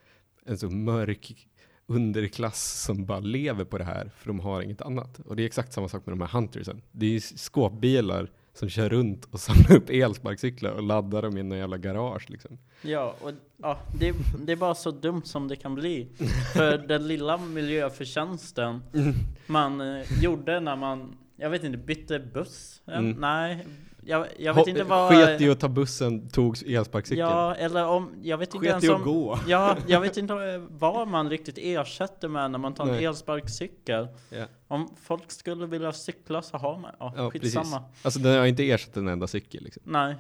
en 0.46 0.58
så 0.58 0.70
mörk 0.70 1.48
underklass 1.86 2.84
som 2.84 3.06
bara 3.06 3.20
lever 3.20 3.66
på 3.66 3.78
det 3.78 3.84
här, 3.84 4.12
för 4.18 4.28
de 4.28 4.40
har 4.40 4.62
inget 4.62 4.82
annat. 4.82 5.20
Och 5.20 5.36
det 5.36 5.44
är 5.44 5.48
exakt 5.48 5.74
samma 5.74 5.90
sak 5.90 6.06
med 6.06 6.14
de 6.14 6.22
här 6.22 6.40
huntersen. 6.40 6.82
Det 6.92 7.16
är 7.16 7.20
skåpbilar 7.20 8.32
som 8.60 8.70
kör 8.70 8.90
runt 8.90 9.26
och 9.26 9.40
samlar 9.40 9.76
upp 9.76 9.90
elsparkcyklar 9.90 10.72
och 10.72 10.84
laddar 10.84 11.22
dem 11.22 11.38
i 11.38 11.44
någon 11.44 11.58
jävla 11.58 11.78
garage 11.78 12.30
liksom. 12.30 12.58
Ja, 12.82 13.16
och 13.22 13.32
ja, 13.58 13.80
det, 14.00 14.16
det 14.46 14.52
är 14.52 14.56
bara 14.56 14.76
så 14.76 14.92
dumt 14.92 15.22
som 15.26 15.48
det 15.48 15.56
kan 15.56 15.76
bli. 15.76 16.08
För 16.54 16.78
den 16.88 17.08
lilla 17.08 17.38
miljöförtjänsten 17.38 18.84
mm. 18.94 19.14
man 19.48 19.82
eh, 19.82 20.24
gjorde 20.24 20.60
när 20.60 20.76
man, 20.76 21.16
jag 21.36 21.50
vet 21.50 21.64
inte, 21.64 21.78
bytte 21.78 22.20
buss? 22.20 22.82
Mm. 22.88 23.12
Nej, 23.12 23.66
jag, 24.10 24.28
jag 24.38 24.54
vet 24.54 24.68
inte 24.68 24.84
vad... 24.84 25.10
Sket 25.10 25.42
i 25.42 25.50
att 25.50 25.60
ta 25.60 25.68
bussen, 25.68 26.30
tog 26.30 26.68
elsparkcykeln. 26.68 27.30
Ja, 27.30 27.56
eller 27.56 27.86
om, 27.86 28.12
jag 28.22 28.38
vet 28.38 28.56
inte 28.56 28.72
Sket 28.72 28.84
i 28.84 28.90
att 28.90 29.04
gå. 29.04 29.40
Ja, 29.48 29.78
jag 29.88 30.02
vet 30.02 30.18
inte 30.18 30.68
vad 30.70 31.08
man 31.08 31.30
riktigt 31.30 31.58
ersätter 31.58 32.28
med 32.28 32.52
när 32.52 32.60
man 32.60 32.74
tar 32.74 32.84
en 32.84 32.92
Nej. 32.92 33.06
elsparkcykel. 33.06 34.08
Yeah. 34.32 34.48
Om 34.68 34.96
folk 35.02 35.32
skulle 35.32 35.66
vilja 35.66 35.92
cykla 35.92 36.42
så 36.42 36.58
har 36.58 36.78
man, 36.78 36.92
ja, 37.00 37.14
ja 37.18 37.32
skitsamma. 37.32 37.80
Precis. 37.80 38.06
Alltså 38.06 38.20
den 38.20 38.40
har 38.40 38.46
inte 38.46 38.72
ersatt 38.72 38.98
en 38.98 39.08
enda 39.08 39.28
cykel 39.28 39.64
liksom. 39.64 39.84
Nej. 39.86 40.16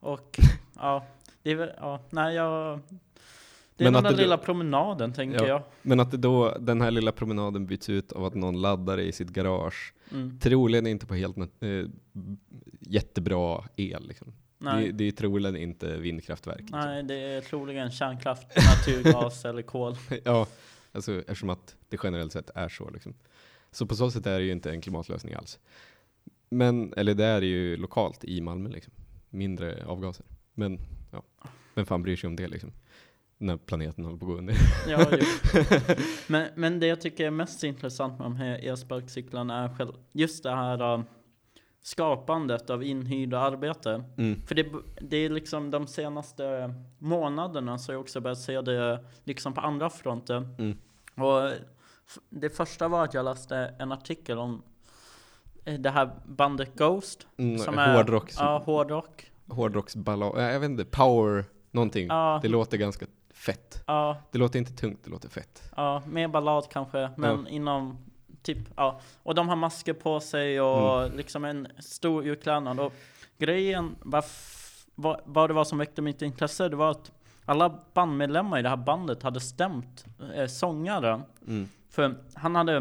Och, 0.00 0.38
ja, 0.76 1.06
det 1.42 1.50
är 1.50 1.54
väl, 1.54 1.70
ja, 1.76 2.00
nej 2.10 2.34
jag... 2.34 2.80
Det 3.82 3.88
är 3.88 3.92
men 3.92 4.02
den 4.02 4.12
där 4.12 4.22
lilla 4.22 4.38
promenaden 4.38 5.12
tänker 5.12 5.42
ja, 5.42 5.48
jag. 5.48 5.62
Men 5.82 6.00
att 6.00 6.10
det 6.10 6.16
då, 6.16 6.56
den 6.60 6.80
här 6.80 6.90
lilla 6.90 7.12
promenaden 7.12 7.66
byts 7.66 7.88
ut 7.88 8.12
av 8.12 8.24
att 8.24 8.34
någon 8.34 8.60
laddar 8.60 9.00
i 9.00 9.12
sitt 9.12 9.28
garage. 9.28 9.94
Mm. 10.12 10.38
Troligen 10.38 10.86
inte 10.86 11.06
på 11.06 11.14
helt 11.14 11.36
äh, 11.38 11.46
jättebra 12.80 13.64
el. 13.76 14.08
Liksom. 14.08 14.32
Det, 14.58 14.92
det, 14.92 15.04
är 15.04 15.12
troligen 15.12 15.56
inte 15.56 15.96
vindkraftverk. 15.96 16.60
Liksom. 16.60 16.80
Nej, 16.80 17.02
det 17.02 17.14
är 17.14 17.40
troligen 17.40 17.90
kärnkraft, 17.90 18.46
naturgas 18.56 19.44
eller 19.44 19.62
kol. 19.62 19.96
Ja, 20.24 20.46
alltså, 20.92 21.18
eftersom 21.18 21.50
att 21.50 21.76
det 21.88 21.98
generellt 22.02 22.32
sett 22.32 22.50
är 22.54 22.68
så. 22.68 22.90
Liksom. 22.90 23.14
Så 23.70 23.86
på 23.86 23.94
så 23.94 24.10
sätt 24.10 24.26
är 24.26 24.38
det 24.38 24.44
ju 24.44 24.52
inte 24.52 24.70
en 24.70 24.80
klimatlösning 24.80 25.34
alls. 25.34 25.58
Men, 26.48 26.94
eller 26.96 27.14
det 27.14 27.24
är 27.24 27.40
det 27.40 27.46
ju 27.46 27.76
lokalt 27.76 28.24
i 28.24 28.40
Malmö, 28.40 28.68
liksom. 28.68 28.92
mindre 29.30 29.84
avgaser. 29.86 30.26
Men 30.54 30.78
ja, 31.10 31.22
vem 31.74 31.86
fan 31.86 32.02
bryr 32.02 32.16
sig 32.16 32.28
om 32.28 32.36
det 32.36 32.48
liksom? 32.48 32.72
När 33.42 33.56
planeten 33.56 34.04
håller 34.04 34.18
på 34.18 34.24
att 34.24 34.30
gå 34.30 34.38
under. 34.38 34.56
Ja, 34.88 35.06
men, 36.26 36.48
men 36.54 36.80
det 36.80 36.86
jag 36.86 37.00
tycker 37.00 37.26
är 37.26 37.30
mest 37.30 37.64
intressant 37.64 38.18
med 38.18 38.26
de 38.26 38.36
här 38.36 38.68
elsparkcyklarna 38.68 39.64
är 39.64 39.68
själv, 39.68 39.92
just 40.12 40.42
det 40.42 40.50
här 40.50 40.94
uh, 40.94 41.04
skapandet 41.82 42.70
av 42.70 42.82
inhyrda 42.82 43.38
arbete. 43.38 44.04
Mm. 44.16 44.42
För 44.46 44.54
det, 44.54 44.66
det 45.00 45.16
är 45.16 45.30
liksom 45.30 45.70
de 45.70 45.86
senaste 45.86 46.74
månaderna 46.98 47.78
så 47.78 47.92
har 47.92 47.94
jag 47.94 48.00
också 48.00 48.20
börjat 48.20 48.38
se 48.38 48.60
det 48.60 49.04
liksom 49.24 49.54
på 49.54 49.60
andra 49.60 49.90
fronter. 49.90 50.48
Mm. 50.58 50.78
Och 51.14 51.50
det 52.28 52.50
första 52.50 52.88
var 52.88 53.04
att 53.04 53.14
jag 53.14 53.24
läste 53.24 53.56
en 53.78 53.92
artikel 53.92 54.38
om 54.38 54.62
eh, 55.64 55.74
det 55.74 55.90
här 55.90 56.10
bandet 56.24 56.74
Ghost. 56.74 57.26
Mm, 57.36 57.58
som 57.58 57.78
är 57.78 57.96
hårdrock. 57.96 58.32
Ja, 58.38 58.62
hårdrock. 58.66 59.32
Hårdrocksballad, 59.48 60.52
jag 60.52 60.60
vet 60.60 60.70
inte, 60.70 60.84
power 60.84 61.44
någonting. 61.70 62.06
Ja. 62.06 62.38
Det 62.42 62.48
låter 62.48 62.76
ganska 62.76 63.06
fett. 63.32 63.82
Ja. 63.86 64.16
Det 64.30 64.38
låter 64.38 64.58
inte 64.58 64.72
tungt, 64.72 65.00
det 65.04 65.10
låter 65.10 65.28
fett. 65.28 65.62
Ja, 65.76 66.02
mer 66.06 66.28
ballad 66.28 66.68
kanske, 66.70 67.10
men 67.16 67.44
ja. 67.44 67.50
inom 67.50 67.98
typ, 68.42 68.58
ja. 68.76 69.00
Och 69.22 69.34
de 69.34 69.48
har 69.48 69.56
masker 69.56 69.92
på 69.92 70.20
sig 70.20 70.60
och 70.60 71.02
mm. 71.02 71.16
liksom 71.16 71.44
en 71.44 71.68
stor 71.78 72.26
urklädnad. 72.26 72.80
Och 72.80 72.92
grejen, 73.38 73.96
vad, 74.00 74.24
vad 75.24 75.50
det 75.50 75.54
var 75.54 75.64
som 75.64 75.78
väckte 75.78 76.02
mitt 76.02 76.22
intresse, 76.22 76.68
det 76.68 76.76
var 76.76 76.90
att 76.90 77.12
alla 77.44 77.78
bandmedlemmar 77.94 78.58
i 78.58 78.62
det 78.62 78.68
här 78.68 78.76
bandet 78.76 79.22
hade 79.22 79.40
stämt 79.40 80.04
eh, 80.34 80.46
sångaren. 80.46 81.22
Mm. 81.46 81.68
För 81.90 82.14
han 82.34 82.54
hade, 82.54 82.76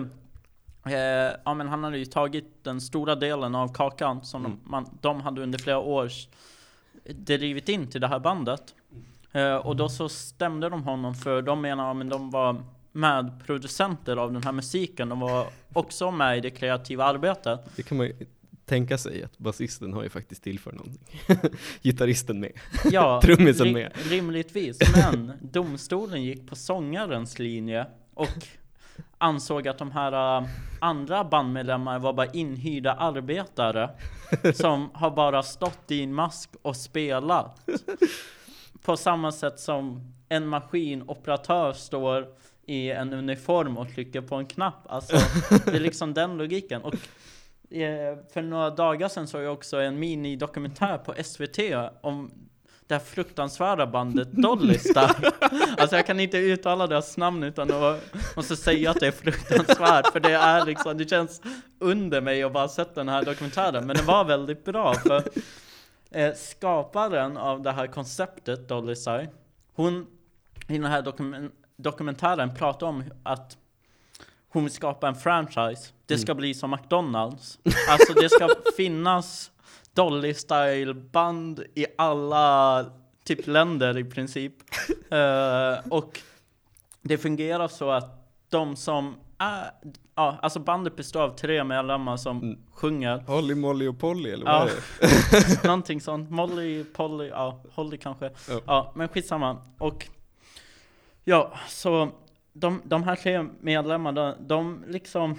eh, 0.86 1.36
ja 1.46 1.54
men 1.54 1.68
han 1.68 1.84
hade 1.84 1.98
ju 1.98 2.06
tagit 2.06 2.64
den 2.64 2.82
stora 2.82 3.16
delen 3.16 3.56
av 3.56 3.74
kakan 3.74 4.26
som 4.26 4.46
mm. 4.46 4.60
de, 4.64 4.72
man, 4.72 4.98
de 5.02 5.22
hade 5.22 5.42
under 5.42 5.60
flera 5.60 5.80
år 5.80 6.12
drivit 7.04 7.70
in 7.70 7.88
till 7.88 8.02
det 8.02 8.08
här 8.08 8.20
bandet. 8.20 8.76
Eh, 9.32 9.56
och 9.56 9.76
då 9.76 9.90
så 9.90 10.10
stämde 10.10 10.70
de 10.70 10.84
honom 10.84 11.16
för 11.16 11.42
de 11.42 11.62
menar 11.62 12.02
att 12.02 12.10
de 12.10 12.30
var 12.30 12.64
medproducenter 12.92 14.18
av 14.18 14.34
den 14.34 14.44
här 14.44 14.52
musiken. 14.52 15.10
De 15.10 15.20
var 15.20 15.48
också 15.74 16.12
med 16.12 16.38
i 16.38 16.42
det 16.42 16.50
kreativa 16.50 17.04
arbetet. 17.04 17.60
Det 17.76 17.84
kan 17.84 17.98
man 17.98 18.08
ju 18.08 18.14
tänka 18.66 18.98
sig 18.98 19.24
att 19.24 19.38
basisten 19.38 19.94
har 19.94 20.04
ju 20.04 20.10
faktiskt 20.10 20.44
tillfört 20.44 20.74
någonting. 20.74 21.04
Gitarristen 21.82 22.40
med. 22.40 22.52
Ja, 22.92 23.22
Trummisen 23.24 23.74
med. 23.74 23.92
Rimligtvis. 24.10 24.78
Men 24.96 25.32
domstolen 25.42 26.24
gick 26.24 26.50
på 26.50 26.56
sångarens 26.56 27.40
linje 27.40 27.88
och 28.14 28.48
ansåg 29.18 29.68
att 29.68 29.78
de 29.78 29.92
här 29.92 30.42
äh, 30.42 30.48
andra 30.80 31.24
bandmedlemmar 31.24 32.00
var 32.00 32.14
bara 32.14 32.32
inhyrda 32.32 32.94
arbetare 32.94 33.90
som 34.54 34.90
har 34.94 35.12
bara 35.12 35.44
stått 35.44 35.92
i 35.92 36.04
en 36.04 36.14
mask 36.14 36.50
och 36.62 36.76
spelat. 36.76 37.70
På 38.82 38.98
samma 38.98 39.32
sätt 39.32 39.60
som 39.60 40.14
en 40.30 40.48
maskinoperatör 40.48 41.74
står 41.74 42.28
i 42.66 42.92
en 42.92 43.14
uniform 43.14 43.78
och 43.78 43.94
trycker 43.94 44.22
på 44.22 44.36
en 44.36 44.46
knapp. 44.46 44.86
Alltså, 44.86 45.16
det 45.66 45.76
är 45.76 45.80
liksom 45.80 46.14
den 46.14 46.38
logiken. 46.38 46.82
Och 46.82 46.94
eh, 47.74 48.18
för 48.34 48.42
några 48.42 48.70
dagar 48.70 49.08
sedan 49.08 49.28
såg 49.28 49.42
jag 49.42 49.54
också 49.54 49.78
en 49.78 50.00
minidokumentär 50.00 50.98
på 50.98 51.14
SVT 51.24 51.60
om 52.02 52.32
det 52.92 52.96
här 52.96 53.02
fruktansvärda 53.06 53.88
bandet 53.88 54.32
Dolly 54.32 54.78
Style. 54.78 55.32
Alltså 55.78 55.96
jag 55.96 56.06
kan 56.06 56.20
inte 56.20 56.38
uttala 56.38 56.88
deras 56.88 57.18
namn 57.18 57.44
utan 57.44 57.72
att 57.72 58.00
måste 58.36 58.56
säga 58.56 58.92
att 58.92 59.00
det 59.00 59.08
är 59.08 59.12
fruktansvärt. 59.12 60.12
För 60.14 60.20
det 60.20 60.34
är 60.34 60.66
liksom, 60.66 60.98
det 60.98 61.10
känns 61.10 61.42
under 61.80 62.22
mig 62.22 62.44
att 62.44 62.54
bara 62.54 62.68
sett 62.68 62.96
den 62.96 63.10
här 63.10 63.26
dokumentären. 63.26 63.88
Men 63.88 63.96
den 63.96 64.06
var 64.06 64.24
väldigt 64.24 64.66
bra 64.66 64.94
för 64.94 65.24
eh, 66.12 66.34
skaparen 66.34 67.38
av 67.38 67.62
det 67.62 67.72
här 67.72 67.88
konceptet 67.88 68.68
Dolly 68.68 68.96
Style, 68.96 69.30
hon 69.74 70.08
i 70.68 70.74
den 70.74 70.92
här 70.92 71.02
dokumen 71.02 71.52
dokumentären 71.76 72.56
pratar 72.56 72.88
om 72.88 73.04
att 73.24 73.58
hon 74.50 74.64
vill 74.64 74.74
skapa 74.74 75.08
en 75.08 75.16
franchise. 75.16 75.94
Det 76.06 76.18
ska 76.18 76.36
bli 76.36 76.54
som 76.54 76.72
McDonalds. 76.72 77.60
Alltså 77.90 78.14
det 78.14 78.30
ska 78.30 78.50
finnas 78.78 79.52
Dolly 79.94 80.34
Style 80.34 80.94
band 80.94 81.64
i 81.76 81.86
alla 81.98 82.86
typ 83.24 83.48
länder 83.48 83.98
i 83.98 84.04
princip. 84.04 84.54
Eh, 85.12 85.88
och 85.90 86.20
det 87.02 87.18
fungerar 87.18 87.68
så 87.68 87.90
att 87.90 88.28
de 88.50 88.76
som 88.76 89.16
är, 89.38 89.72
ja, 90.16 90.38
alltså 90.42 90.60
bandet 90.60 90.96
består 90.96 91.22
av 91.22 91.30
tre 91.30 91.64
medlemmar 91.64 92.18
som 92.18 92.58
sjunger. 92.72 93.24
Holly, 93.28 93.56
Molly 93.56 93.88
och 93.88 94.00
Polly 94.00 94.30
eller 94.30 94.46
vad 94.46 94.54
Ja, 94.54 94.68
är 94.68 94.72
det? 95.62 95.64
någonting 95.68 96.02
sånt. 96.02 96.30
Molly, 96.30 96.84
Polly, 96.84 97.28
ja, 97.28 97.62
Holly 97.74 97.98
kanske. 97.98 98.26
Ja. 98.50 98.60
Ja, 98.66 98.92
men 98.96 99.08
skitsamma. 99.08 99.58
Och 99.78 100.08
ja, 101.24 101.54
så 101.68 102.10
de, 102.54 102.82
de 102.84 103.04
här 103.04 103.16
tre 103.16 103.46
medlemmarna, 103.60 104.36
de 104.40 104.84
liksom, 104.88 105.36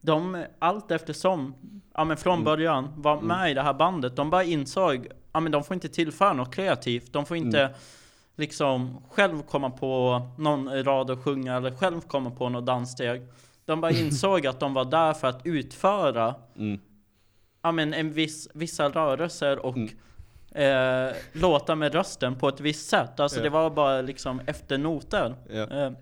de 0.00 0.44
allt 0.58 0.90
eftersom, 0.90 1.54
ja 1.94 2.04
men 2.04 2.16
från 2.16 2.44
början 2.44 2.88
var 2.96 3.20
med 3.20 3.50
i 3.50 3.54
det 3.54 3.62
här 3.62 3.74
bandet, 3.74 4.16
de 4.16 4.30
bara 4.30 4.44
insåg, 4.44 5.08
ja 5.32 5.40
men 5.40 5.52
de 5.52 5.64
får 5.64 5.74
inte 5.74 5.88
tillföra 5.88 6.32
något 6.32 6.54
kreativt, 6.54 7.12
de 7.12 7.26
får 7.26 7.36
inte 7.36 7.74
liksom 8.36 9.02
själv 9.10 9.42
komma 9.42 9.70
på 9.70 10.22
någon 10.38 10.84
rad 10.84 11.10
och 11.10 11.24
sjunga 11.24 11.56
eller 11.56 11.70
själv 11.70 12.00
komma 12.00 12.30
på 12.30 12.48
något 12.48 12.66
danssteg. 12.66 13.22
De 13.66 13.80
bara 13.80 13.92
insåg 13.92 14.46
att 14.46 14.60
de 14.60 14.74
var 14.74 14.84
där 14.84 15.12
för 15.12 15.28
att 15.28 15.40
utföra 15.46 16.34
Mm. 16.56 16.80
ja, 17.62 17.72
men 17.72 17.94
en 17.94 18.12
viss, 18.12 18.48
vissa 18.54 18.88
rörelser 18.88 19.66
och 19.66 19.76
eh, 20.58 21.12
låta 21.32 21.74
med 21.74 21.94
rösten 21.94 22.34
på 22.38 22.48
ett 22.48 22.60
visst 22.60 22.88
sätt. 22.88 23.20
Alltså 23.20 23.38
Ja. 23.38 23.42
det 23.44 23.50
var 23.50 23.70
bara 23.70 24.00
liksom 24.02 24.40
efter 24.46 24.78
noter. 24.78 25.34
Ja. 25.50 25.62
Eh, 25.62 25.92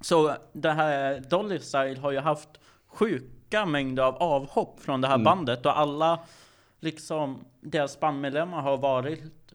så 0.00 0.34
det 0.52 0.70
här 0.70 1.20
Dolly 1.30 1.58
Style 1.58 1.98
har 2.00 2.10
ju 2.10 2.18
haft 2.18 2.48
sjuka 2.86 3.66
mängder 3.66 4.02
av 4.02 4.14
avhopp 4.16 4.80
från 4.80 5.00
det 5.00 5.08
här 5.08 5.14
Mm. 5.14 5.24
bandet 5.24 5.66
och 5.66 5.78
alla 5.78 6.18
liksom 6.80 7.44
deras 7.60 8.00
bandmedlemmar 8.00 8.60
har 8.62 8.76
varit 8.76 9.47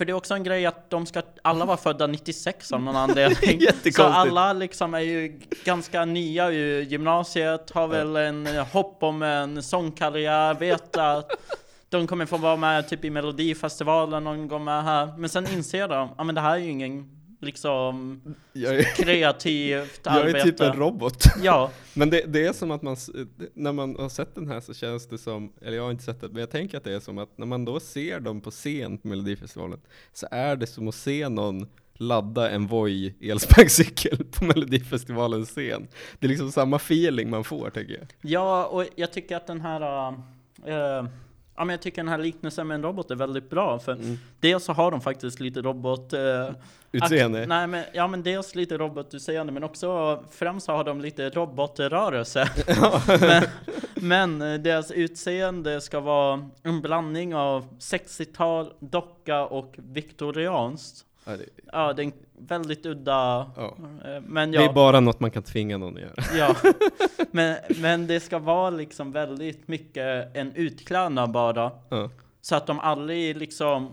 för 0.00 0.04
det 0.04 0.12
är 0.12 0.14
också 0.14 0.34
en 0.34 0.44
grej 0.44 0.66
att 0.66 0.90
de 0.90 1.06
ska 1.06 1.22
alla 1.42 1.64
vara 1.64 1.76
födda 1.76 2.06
96 2.06 2.72
av 2.72 2.82
någon 2.82 2.96
anledning. 2.96 3.60
Så 3.92 4.02
alla 4.02 4.52
liksom 4.52 4.94
är 4.94 5.00
ju 5.00 5.40
ganska 5.64 6.04
nya 6.04 6.50
i 6.52 6.82
gymnasiet, 6.82 7.70
har 7.70 7.88
väl 7.88 8.16
en 8.16 8.46
hopp 8.46 9.02
om 9.02 9.22
en 9.22 9.62
sångkarriär, 9.62 10.54
vet 10.54 10.96
att 10.96 11.30
de 11.88 12.06
kommer 12.06 12.26
få 12.26 12.36
vara 12.36 12.56
med 12.56 12.88
typ 12.88 13.04
i 13.04 13.10
Melodifestivalen 13.10 14.24
någon 14.24 14.48
gång 14.48 14.64
med 14.64 14.84
här. 14.84 15.18
Men 15.18 15.28
sen 15.28 15.46
inser 15.46 15.88
de, 15.88 16.08
ja 16.18 16.24
men 16.24 16.34
det 16.34 16.40
här 16.40 16.52
är 16.52 16.58
ju 16.58 16.70
ingen 16.70 17.19
liksom 17.40 18.20
Jag 18.52 18.74
är, 18.74 18.82
kreativt 18.82 20.00
jag 20.04 20.16
är 20.16 20.20
arbete. 20.20 20.42
typ 20.42 20.60
en 20.60 20.72
robot. 20.72 21.24
Ja, 21.42 21.70
Men 21.94 22.10
det, 22.10 22.24
det 22.26 22.46
är 22.46 22.52
som 22.52 22.70
att 22.70 22.82
man, 22.82 22.96
när 23.54 23.72
man 23.72 23.96
har 23.96 24.08
sett 24.08 24.34
den 24.34 24.48
här 24.48 24.60
så 24.60 24.74
känns 24.74 25.08
det 25.08 25.18
som, 25.18 25.52
eller 25.62 25.76
jag 25.76 25.84
har 25.84 25.90
inte 25.90 26.04
sett 26.04 26.20
det, 26.20 26.28
men 26.28 26.40
jag 26.40 26.50
tänker 26.50 26.78
att 26.78 26.84
det 26.84 26.94
är 26.94 27.00
som 27.00 27.18
att 27.18 27.38
när 27.38 27.46
man 27.46 27.64
då 27.64 27.80
ser 27.80 28.20
dem 28.20 28.40
på 28.40 28.50
scen 28.50 28.98
på 28.98 29.08
Melodifestivalen 29.08 29.80
så 30.12 30.26
är 30.30 30.56
det 30.56 30.66
som 30.66 30.88
att 30.88 30.94
se 30.94 31.28
någon 31.28 31.66
ladda 31.94 32.50
en 32.50 32.66
Voi 32.66 33.14
elsparkcykel 33.20 34.24
på 34.32 34.44
Melodifestivalens 34.44 35.48
scen. 35.50 35.88
Det 36.18 36.26
är 36.26 36.28
liksom 36.28 36.52
samma 36.52 36.76
feeling 36.76 37.30
man 37.30 37.44
får 37.44 37.70
tänker 37.70 37.94
jag. 37.94 38.06
ja 38.32 38.66
och 38.66 38.84
jag 38.96 39.12
tycker 39.12 39.36
att 39.36 39.46
den 39.46 39.60
här 39.60 40.08
äh, 40.66 41.04
Ja 41.60 41.64
men 41.64 41.72
jag 41.72 41.82
tycker 41.82 42.02
den 42.02 42.08
här 42.08 42.18
liknelsen 42.18 42.66
med 42.66 42.74
en 42.74 42.82
robot 42.82 43.10
är 43.10 43.14
väldigt 43.14 43.50
bra 43.50 43.78
för 43.78 43.98
dels 44.40 44.64
så 44.64 44.72
har 44.72 44.90
de 44.90 45.00
faktiskt 45.00 45.40
lite 45.40 45.62
robot 45.62 46.12
äh, 46.12 46.50
Utseende. 46.92 47.46
Nej 47.46 47.66
men, 47.66 47.84
ja 47.92 48.06
men 48.06 48.22
dels 48.22 48.54
lite 48.54 48.78
robotutseende 48.78 49.52
men 49.52 49.64
också 49.64 50.22
främst 50.30 50.66
så 50.66 50.72
har 50.72 50.84
de 50.84 51.00
lite 51.00 51.30
robotrörelse. 51.30 52.50
men, 53.20 53.42
men 53.94 54.52
eh, 54.52 54.60
deras 54.60 54.90
utseende 54.90 55.80
ska 55.80 56.00
vara 56.00 56.48
en 56.62 56.80
blandning 56.80 57.34
av 57.34 57.78
60-tal, 57.78 58.72
docka 58.78 59.44
och 59.44 59.74
viktorianskt. 59.76 61.04
Ja, 61.24 61.36
det, 61.36 61.44
Ja, 61.72 61.92
det 61.92 62.02
är 62.02 62.06
en 62.06 62.12
väldigt 62.40 62.86
udda, 62.86 63.50
ja. 63.56 63.76
eh, 64.04 64.22
men 64.26 64.50
det 64.50 64.58
är 64.58 64.62
ja, 64.62 64.72
bara 64.72 65.00
något 65.00 65.20
man 65.20 65.30
kan 65.30 65.42
tvinga 65.42 65.78
någon 65.78 65.96
att 65.96 66.02
göra. 66.02 66.14
ja. 66.38 66.56
Men, 67.30 67.56
men 67.80 68.06
det 68.06 68.20
ska 68.20 68.38
vara 68.38 68.70
liksom 68.70 69.12
väldigt 69.12 69.68
mycket 69.68 70.36
en 70.36 70.52
utklädnad 70.54 71.30
bara. 71.30 71.70
Ja. 71.88 72.10
Så 72.40 72.56
att 72.56 72.66
de 72.66 72.80
aldrig 72.80 73.36
liksom 73.36 73.90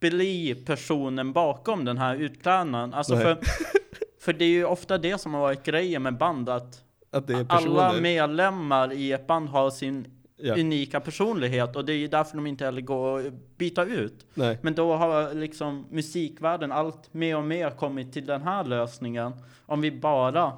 blir 0.00 0.54
personen 0.54 1.32
bakom 1.32 1.84
den 1.84 1.98
här 1.98 2.14
utklädnaden. 2.14 2.94
Alltså 2.94 3.14
Nej. 3.14 3.24
för, 3.24 3.38
för 4.20 4.32
det 4.32 4.44
är 4.44 4.48
ju 4.48 4.64
ofta 4.64 4.98
det 4.98 5.18
som 5.18 5.34
har 5.34 5.40
varit 5.40 5.62
grejen 5.62 6.02
med 6.02 6.18
band, 6.18 6.48
att 6.48 6.82
Att 7.10 7.30
alla 7.48 7.92
medlemmar 7.92 8.92
i 8.92 9.12
ett 9.12 9.26
band 9.26 9.48
har 9.48 9.70
sin 9.70 10.15
Ja. 10.38 10.54
unika 10.54 11.00
personlighet 11.00 11.76
och 11.76 11.84
det 11.84 11.92
är 11.92 11.96
ju 11.96 12.08
därför 12.08 12.36
de 12.36 12.46
inte 12.46 12.64
heller 12.64 12.80
går 12.80 13.26
att 13.26 13.32
byta 13.58 13.84
ut. 13.84 14.26
Nej. 14.34 14.58
Men 14.62 14.74
då 14.74 14.94
har 14.94 15.34
liksom 15.34 15.86
musikvärlden 15.90 16.72
allt 16.72 17.14
mer 17.14 17.36
och 17.36 17.44
mer 17.44 17.70
kommit 17.70 18.12
till 18.12 18.26
den 18.26 18.42
här 18.42 18.64
lösningen. 18.64 19.32
Om 19.66 19.80
vi 19.80 19.90
bara 19.90 20.52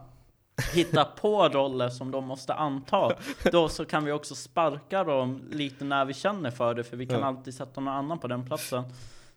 hittar 0.74 1.04
på 1.04 1.48
roller 1.48 1.88
som 1.88 2.10
de 2.10 2.24
måste 2.24 2.54
anta, 2.54 3.12
då 3.52 3.68
så 3.68 3.84
kan 3.84 4.04
vi 4.04 4.12
också 4.12 4.34
sparka 4.34 5.04
dem 5.04 5.42
lite 5.50 5.84
när 5.84 6.04
vi 6.04 6.14
känner 6.14 6.50
för 6.50 6.74
det, 6.74 6.84
för 6.84 6.96
vi 6.96 7.06
kan 7.06 7.20
Ja. 7.20 7.26
alltid 7.26 7.54
sätta 7.54 7.80
någon 7.80 7.94
annan 7.94 8.18
på 8.18 8.28
den 8.28 8.46
platsen. 8.46 8.84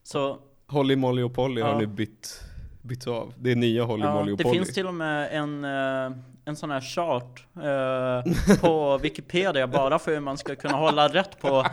Så 0.04 0.38
Holly, 0.68 0.96
Molly 0.96 1.22
och 1.22 1.34
Polly 1.34 1.62
har 1.62 1.70
Ja. 1.70 1.78
nu 1.80 1.86
bytt, 1.88 2.42
bytt 2.82 3.08
av. 3.08 3.34
Det 3.40 3.52
är 3.52 3.56
nya 3.56 3.84
Holly, 3.84 4.04
ja, 4.04 4.14
Molly 4.14 4.32
och 4.34 4.38
det 4.38 4.44
Polly. 4.44 4.58
finns 4.58 4.74
till 4.74 4.88
och 4.88 4.94
med 4.94 5.30
en, 5.32 5.64
eh, 5.64 6.18
en 6.46 6.56
sån 6.56 6.72
här 6.72 6.82
chart 6.82 7.46
eh, 7.56 8.56
på 8.62 8.98
Wikipedia 8.98 9.68
bara 9.68 10.00
för 10.00 10.12
hur 10.14 10.20
man 10.20 10.38
ska 10.38 10.56
kunna 10.56 10.78
hålla 10.78 11.08
rätt 11.08 11.40
på 11.42 11.66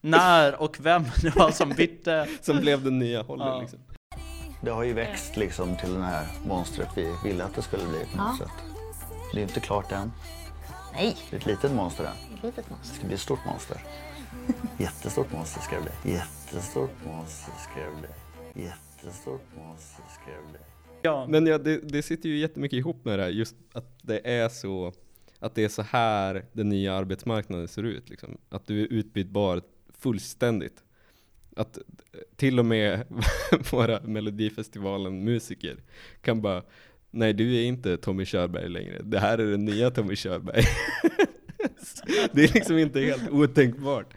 när 0.00 0.62
och 0.62 0.76
vem 0.80 1.04
det 1.22 1.36
var 1.36 1.50
som 1.50 1.68
bytte. 1.70 2.28
Som 2.40 2.56
blev 2.60 2.84
den 2.84 2.98
nya 2.98 3.22
Holly 3.22 3.42
Ja. 3.44 3.60
liksom. 3.60 3.78
Det 4.62 4.70
har 4.70 4.82
ju 4.82 4.92
växt 4.92 5.36
liksom 5.36 5.76
till 5.76 5.94
det 5.94 6.02
här 6.02 6.26
monstret 6.46 6.88
vi 6.94 7.14
ville 7.24 7.44
att 7.44 7.54
det 7.54 7.62
skulle 7.62 7.84
bli 7.84 8.06
på 8.12 8.18
något 8.22 8.38
sätt. 8.38 8.50
Det 9.32 9.36
är 9.36 9.40
ju 9.40 9.42
inte 9.42 9.60
klart 9.60 9.92
än. 9.92 10.12
Nej, 10.94 11.16
Det 11.30 11.36
är 11.36 11.40
ett 11.40 11.46
litet 11.46 11.72
monster 11.72 12.04
än. 12.04 12.10
ett 12.36 12.42
litet 12.42 12.64
Det 12.68 12.70
monster. 12.74 12.94
ska 12.96 13.04
bli 13.06 13.14
ett 13.14 13.20
stort 13.20 13.44
monster. 13.46 13.76
Jättestort 14.78 15.32
monster 15.32 15.60
ska 15.60 15.76
det 15.76 15.82
bli. 15.82 16.12
Jättestort 16.12 16.94
monster 17.06 17.52
ska 17.58 17.80
det 17.80 17.96
bli. 18.00 18.62
Jättestort 18.64 19.46
monster 19.56 20.04
ska 20.22 20.30
det 20.30 20.50
bli. 20.50 20.60
Ja, 21.08 21.26
Men 21.28 21.46
ja, 21.46 21.58
det, 21.58 21.80
det 21.92 22.02
sitter 22.02 22.28
ju 22.28 22.38
jättemycket 22.38 22.76
ihop 22.76 23.04
med 23.04 23.18
det 23.18 23.22
här, 23.22 23.30
just 23.30 23.56
att 23.72 23.98
det 24.02 24.28
är 24.30 24.48
så 24.48 24.92
att 25.38 25.54
det 25.54 25.64
är 25.64 25.68
så 25.68 25.82
här 25.82 26.44
den 26.52 26.68
nya 26.68 26.94
arbetsmarknaden 26.94 27.68
ser 27.68 27.82
ut. 27.82 28.10
Liksom. 28.10 28.38
Att 28.48 28.66
du 28.66 28.82
är 28.82 28.86
utbytbar 28.86 29.62
fullständigt. 29.98 30.84
Att 31.56 31.78
till 32.36 32.58
och 32.58 32.66
med 32.66 33.04
våra 33.70 34.00
Melodifestivalen-musiker 34.00 35.76
kan 36.20 36.42
bara 36.42 36.62
Nej, 37.10 37.32
du 37.32 37.56
är 37.56 37.62
inte 37.62 37.96
Tommy 37.96 38.24
Körberg 38.24 38.68
längre. 38.68 39.02
Det 39.02 39.18
här 39.18 39.38
är 39.38 39.50
den 39.50 39.64
nya 39.64 39.90
Tommy 39.90 40.16
Körberg. 40.16 40.62
det 42.32 42.44
är 42.44 42.54
liksom 42.54 42.78
inte 42.78 43.00
helt 43.00 43.30
otänkbart. 43.30 44.14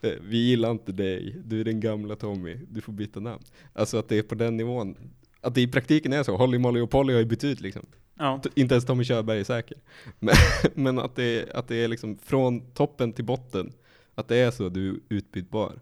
Eh, 0.00 0.12
vi 0.28 0.38
gillar 0.38 0.70
inte 0.70 0.92
dig, 0.92 1.36
du 1.44 1.60
är 1.60 1.64
den 1.64 1.80
gamla 1.80 2.16
Tommy, 2.16 2.58
du 2.68 2.80
får 2.80 2.92
byta 2.92 3.20
namn. 3.20 3.42
Alltså 3.72 3.98
att 3.98 4.08
det 4.08 4.18
är 4.18 4.22
på 4.22 4.34
den 4.34 4.56
nivån. 4.56 4.96
Att 5.40 5.54
det 5.54 5.60
i 5.60 5.68
praktiken 5.68 6.12
är 6.12 6.22
så. 6.22 6.36
Holly, 6.36 6.58
Molly 6.58 6.80
och 6.80 6.90
Polly 6.90 7.12
har 7.12 7.20
ju 7.20 7.26
bytt 7.26 7.44
ut 7.44 7.60
liksom. 7.60 7.86
ja. 8.18 8.40
Inte 8.54 8.74
ens 8.74 8.84
Tommy 8.86 9.04
Körberg 9.04 9.40
är 9.40 9.44
säker. 9.44 9.78
Men, 10.18 10.34
men 10.74 10.98
att, 10.98 11.16
det 11.16 11.24
är, 11.24 11.56
att 11.56 11.68
det 11.68 11.76
är 11.76 11.88
liksom 11.88 12.18
från 12.18 12.60
toppen 12.72 13.12
till 13.12 13.24
botten. 13.24 13.72
Att 14.14 14.28
det 14.28 14.36
är 14.36 14.50
så, 14.50 14.68
du 14.68 14.90
är 14.90 14.96
utbytbar. 15.08 15.80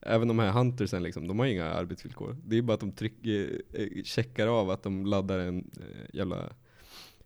Även 0.00 0.28
de 0.28 0.38
här 0.38 0.50
huntersen 0.52 1.02
liksom, 1.02 1.28
de 1.28 1.38
har 1.38 1.46
inga 1.46 1.64
arbetsvillkor. 1.64 2.36
Det 2.44 2.58
är 2.58 2.62
bara 2.62 2.74
att 2.74 2.80
de 2.80 2.92
trycker, 2.92 3.62
eh, 3.72 4.02
checkar 4.04 4.46
av 4.46 4.70
att 4.70 4.82
de 4.82 5.06
laddar 5.06 5.38
en 5.38 5.58
eh, 5.58 6.16
jävla 6.16 6.50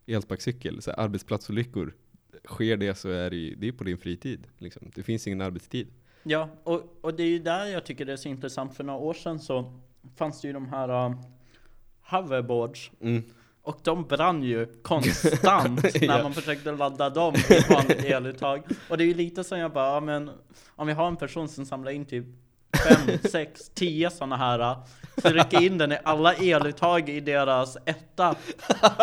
elsparkcykel, 0.06 0.82
så 0.82 0.90
här, 0.90 0.98
arbetsplatsolyckor, 1.00 1.94
sker 2.44 2.76
det 2.76 2.94
så 2.94 3.08
är 3.08 3.30
det, 3.30 3.36
ju- 3.36 3.54
det 3.54 3.68
är 3.68 3.72
på 3.72 3.84
din 3.84 3.98
fritid. 3.98 4.46
Liksom. 4.58 4.90
Det 4.94 5.02
finns 5.02 5.26
ingen 5.26 5.40
arbetstid. 5.40 5.86
Ja, 6.22 6.48
och, 6.64 6.98
och 7.00 7.14
det 7.14 7.22
är 7.22 7.28
ju 7.28 7.38
där 7.38 7.66
jag 7.66 7.84
tycker 7.86 8.04
det 8.04 8.12
är 8.12 8.16
så 8.16 8.28
intressant. 8.28 8.74
För 8.76 8.84
några 8.84 8.98
år 8.98 9.14
sedan 9.14 9.40
så 9.40 9.80
fanns 10.16 10.40
det 10.40 10.46
ju 10.48 10.52
de 10.54 10.68
här 10.68 11.06
uh, 11.10 11.16
hoverboards. 12.10 12.90
Mm. 13.00 13.22
Och 13.62 13.78
de 13.82 14.06
brann 14.06 14.42
ju 14.42 14.66
konstant 14.82 15.82
när 16.00 16.22
man 16.22 16.34
försökte 16.34 16.72
ladda 16.72 17.10
dem 17.10 17.34
i 17.34 17.54
ett 17.54 17.70
vanligt 17.70 18.04
eluttag. 18.04 18.62
Och 18.88 18.98
det 18.98 19.04
är 19.04 19.06
ju 19.06 19.14
lite 19.14 19.44
som 19.44 19.58
jag 19.58 19.72
bara, 19.72 19.94
ja, 19.94 20.00
men 20.00 20.30
om 20.76 20.86
vi 20.86 20.92
har 20.92 21.08
en 21.08 21.16
person 21.16 21.48
som 21.48 21.66
samlar 21.66 21.92
in 21.92 22.04
typ 22.04 22.24
fem, 22.88 23.18
sex, 23.30 23.70
tio 23.74 24.10
sådana 24.10 24.36
här, 24.36 24.76
trycker 25.22 25.62
in 25.62 25.78
den 25.78 25.92
i 25.92 25.98
alla 26.04 26.34
eluttag 26.34 27.08
i 27.08 27.20
deras 27.20 27.76
etta. 27.84 28.34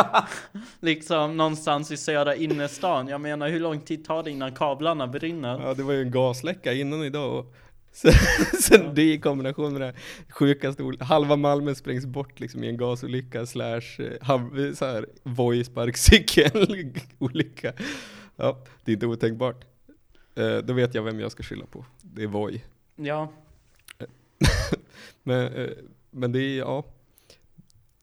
liksom 0.79 1.37
någonstans 1.37 1.91
i 1.91 1.97
södra 1.97 2.35
innerstan. 2.35 3.07
Jag 3.07 3.21
menar, 3.21 3.49
hur 3.49 3.59
lång 3.59 3.79
tid 3.79 4.05
tar 4.05 4.23
det 4.23 4.31
innan 4.31 4.55
kablarna 4.55 5.07
brinner? 5.07 5.59
Ja, 5.61 5.73
det 5.73 5.83
var 5.83 5.93
ju 5.93 6.01
en 6.01 6.11
gasläcka 6.11 6.73
innan 6.73 7.03
idag. 7.03 7.39
Och 7.39 7.55
sen, 7.95 8.11
sen 8.61 8.95
det 8.95 9.13
i 9.13 9.19
kombination 9.19 9.71
med 9.73 9.81
det 9.81 9.85
här 9.85 9.95
sjukaste, 10.29 10.83
halva 10.99 11.35
Malmö 11.35 11.75
sprängs 11.75 12.05
bort 12.05 12.39
liksom 12.39 12.63
i 12.63 12.67
en 12.69 12.77
gasolycka 12.77 13.45
slash 13.45 13.81
eh, 13.99 14.11
hav- 14.21 14.73
så 14.75 14.85
här 14.85 15.05
Voi-sparkcykel-olycka. 15.23 17.73
Ja, 18.37 18.63
det 18.83 18.91
är 18.91 18.93
inte 18.93 19.07
otänkbart. 19.07 19.65
Eh, 20.35 20.57
då 20.57 20.73
vet 20.73 20.95
jag 20.95 21.03
vem 21.03 21.19
jag 21.19 21.31
ska 21.31 21.43
skylla 21.43 21.65
på. 21.65 21.85
Det 22.01 22.23
är 22.23 22.27
Voi. 22.27 22.63
Ja, 22.95 23.31
Men, 25.23 25.53
eh, 25.53 25.69
men 26.11 26.31
det 26.31 26.39
är, 26.39 26.57
ja. 26.57 26.85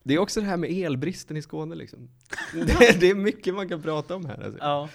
Det 0.03 0.13
är 0.13 0.19
också 0.19 0.41
det 0.41 0.47
här 0.47 0.57
med 0.57 0.71
elbristen 0.71 1.37
i 1.37 1.41
Skåne 1.41 1.75
liksom. 1.75 2.09
Det, 2.53 2.99
det 2.99 3.09
är 3.09 3.15
mycket 3.15 3.53
man 3.55 3.69
kan 3.69 3.81
prata 3.81 4.15
om 4.15 4.25
här. 4.25 4.43
Alltså. 4.43 4.59
ja. 4.61 4.89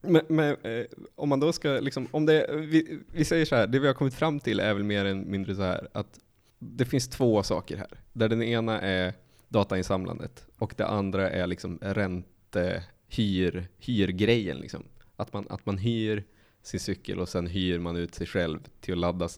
Men, 0.00 0.22
men 0.28 0.56
eh, 0.62 0.86
om 1.14 1.28
man 1.28 1.40
då 1.40 1.52
ska, 1.52 1.68
liksom, 1.68 2.08
om 2.10 2.26
det, 2.26 2.46
vi, 2.52 3.00
vi 3.12 3.24
säger 3.24 3.44
så 3.44 3.56
här, 3.56 3.66
det 3.66 3.78
vi 3.78 3.86
har 3.86 3.94
kommit 3.94 4.14
fram 4.14 4.40
till 4.40 4.60
är 4.60 4.74
väl 4.74 4.84
mer 4.84 5.04
eller 5.04 5.24
mindre 5.24 5.54
så 5.54 5.62
här 5.62 5.88
att 5.92 6.20
det 6.58 6.84
finns 6.84 7.08
två 7.08 7.42
saker 7.42 7.76
här. 7.76 8.00
Där 8.12 8.28
den 8.28 8.42
ena 8.42 8.80
är 8.80 9.14
datainsamlandet 9.48 10.46
och 10.58 10.74
det 10.76 10.86
andra 10.86 11.30
är 11.30 11.46
liksom 11.46 11.78
ränte, 11.82 12.84
hyr, 13.08 13.68
hyrgrejen 13.78 14.56
liksom. 14.56 14.84
Att 15.16 15.32
man, 15.32 15.46
att 15.50 15.66
man 15.66 15.78
hyr 15.78 16.24
sin 16.62 16.80
cykel 16.80 17.18
och 17.20 17.28
sen 17.28 17.46
hyr 17.46 17.78
man 17.78 17.96
ut 17.96 18.14
sig 18.14 18.26
själv 18.26 18.58
till 18.80 18.94
att 18.94 18.98
ladda 18.98 19.28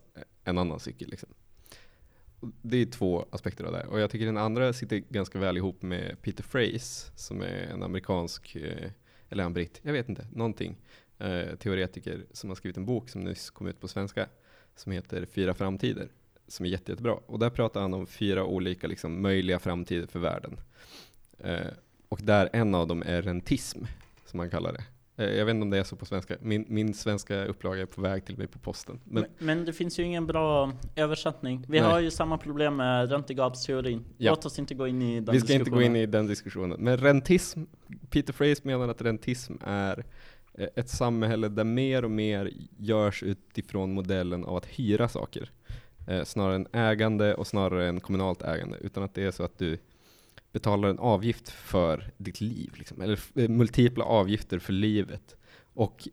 en 0.45 0.59
annan 0.59 0.81
cykel 0.81 1.11
liksom. 1.11 1.29
Det 2.63 2.77
är 2.77 2.87
två 2.87 3.27
aspekter 3.31 3.65
av 3.65 3.73
det. 3.73 3.87
Och 3.87 4.01
jag 4.01 4.11
tycker 4.11 4.27
den 4.27 4.37
andra 4.37 4.73
sitter 4.73 4.97
ganska 4.97 5.39
väl 5.39 5.57
ihop 5.57 5.83
med 5.83 6.23
Peter 6.23 6.45
Phrase 6.45 7.13
som 7.17 7.43
är 7.43 7.69
en 7.73 7.83
amerikansk 7.83 8.57
eh, 8.57 8.91
eller 9.31 9.43
han 9.43 9.53
britt, 9.53 9.81
jag 9.83 9.93
vet 9.93 10.09
inte, 10.09 10.27
någonting, 10.33 10.77
eh, 11.19 11.57
teoretiker 11.57 12.25
som 12.33 12.51
har 12.51 12.55
skrivit 12.55 12.77
en 12.77 12.87
bok 12.87 13.09
som 13.09 13.25
nyss 13.25 13.51
kom 13.51 13.67
ut 13.67 13.81
på 13.81 13.89
svenska 13.89 14.27
som 14.77 14.93
heter 14.93 15.25
Fyra 15.25 15.55
framtider, 15.55 16.09
som 16.49 16.67
är 16.67 16.71
jätte, 16.71 16.93
jättebra. 16.93 17.13
Och 17.13 17.39
där 17.39 17.51
pratar 17.51 17.81
han 17.81 17.95
om 17.95 18.07
fyra 18.07 18.45
olika 18.45 18.87
liksom, 18.87 19.23
möjliga 19.23 19.59
framtider 19.59 20.07
för 20.07 20.19
världen. 20.19 20.61
Eh, 21.39 21.67
och 22.09 22.21
där 22.23 22.51
en 22.53 22.75
av 22.75 22.87
dem 22.87 23.03
är 23.07 23.23
rentism, 23.23 23.85
som 24.27 24.37
man 24.37 24.51
kallar 24.51 24.73
det. 24.73 24.85
Eh, 25.21 25.31
jag 25.31 25.47
vet 25.47 25.55
inte 25.55 25.63
om 25.63 25.71
det 25.71 25.79
är 25.79 25.85
så 25.85 25.97
på 25.97 26.07
svenska. 26.07 26.37
Min, 26.41 26.65
min 26.69 26.95
svenska 26.95 27.45
upplaga 27.45 27.83
är 27.83 27.87
på 27.87 28.01
väg 28.01 28.25
till 28.25 28.39
mig 28.39 28.47
på 28.47 28.59
posten. 28.59 29.01
Men, 29.05 29.23
Men, 29.23 29.47
men 29.47 29.65
det 29.65 29.73
finns 29.73 29.99
ju 29.99 30.03
ingen 30.03 30.27
bra 30.27 30.73
översättning. 30.97 31.65
Vi 31.69 31.81
Nej. 31.81 31.91
har 31.91 32.01
ju 32.01 32.11
samma 32.11 32.39
problem 32.39 32.77
med 32.77 33.11
räntegapsteorin. 33.11 34.05
Ja. 34.19 34.31
Låt 34.31 34.45
oss 34.45 34.59
inte 34.59 34.75
gå 34.75 34.87
in 34.89 35.03
i 35.03 35.21
den 35.21 35.33
vi 35.33 35.41
ska 35.41 35.53
inte 35.53 35.71
gå 35.71 35.77
diskussionen. 35.77 35.97
in 35.97 36.03
i 36.03 36.07
den 36.07 36.27
diskussionen. 36.27 36.81
Men 36.81 36.99
rentism, 36.99 37.63
Peter 38.11 38.33
Phrase 38.33 38.61
menar 38.65 38.89
att 38.89 39.03
rentism 39.03 39.55
är 39.65 40.05
eh, 40.55 40.69
ett 40.77 40.89
samhälle 40.89 41.49
där 41.49 41.65
mer 41.65 42.05
och 42.05 42.11
mer 42.11 42.51
görs 42.79 43.23
utifrån 43.23 43.95
modellen 43.95 44.45
av 44.45 44.57
att 44.57 44.67
hyra 44.67 45.09
saker. 45.09 45.51
Eh, 46.09 46.25
snarare 46.25 46.55
än 46.55 46.67
ägande 46.73 47.35
och 47.35 47.47
snarare 47.47 47.89
än 47.89 48.01
kommunalt 48.01 48.43
ägande. 48.43 48.77
Utan 48.81 49.03
att 49.03 49.15
det 49.15 49.25
är 49.25 49.31
så 49.31 49.43
att 49.43 49.59
du 49.59 49.79
betalar 50.53 50.89
en 50.89 50.99
avgift 50.99 51.49
för 51.49 52.11
ditt 52.17 52.41
liv. 52.41 52.73
Liksom, 52.77 53.01
eller 53.01 53.21
eh, 53.35 53.49
multipla 53.49 54.05
avgifter 54.05 54.59
för 54.59 54.73
livet. 54.73 55.37
Och 55.75 56.09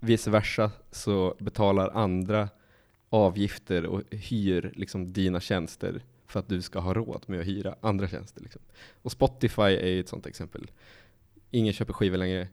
vice 0.00 0.30
versa 0.30 0.70
så 0.90 1.36
betalar 1.38 1.90
andra 1.94 2.48
avgifter 3.08 3.86
och 3.86 4.02
hyr 4.10 4.72
liksom 4.76 5.12
dina 5.12 5.40
tjänster 5.40 6.02
för 6.26 6.40
att 6.40 6.48
du 6.48 6.62
ska 6.62 6.78
ha 6.78 6.94
råd 6.94 7.24
med 7.26 7.40
att 7.40 7.46
hyra 7.46 7.76
andra 7.80 8.08
tjänster. 8.08 8.42
Liksom. 8.42 8.62
Och 9.02 9.12
Spotify 9.12 9.62
är 9.62 10.00
ett 10.00 10.08
sånt 10.08 10.26
exempel. 10.26 10.70
Ingen 11.50 11.72
köper 11.72 11.92
skivor 11.92 12.16
längre, 12.16 12.48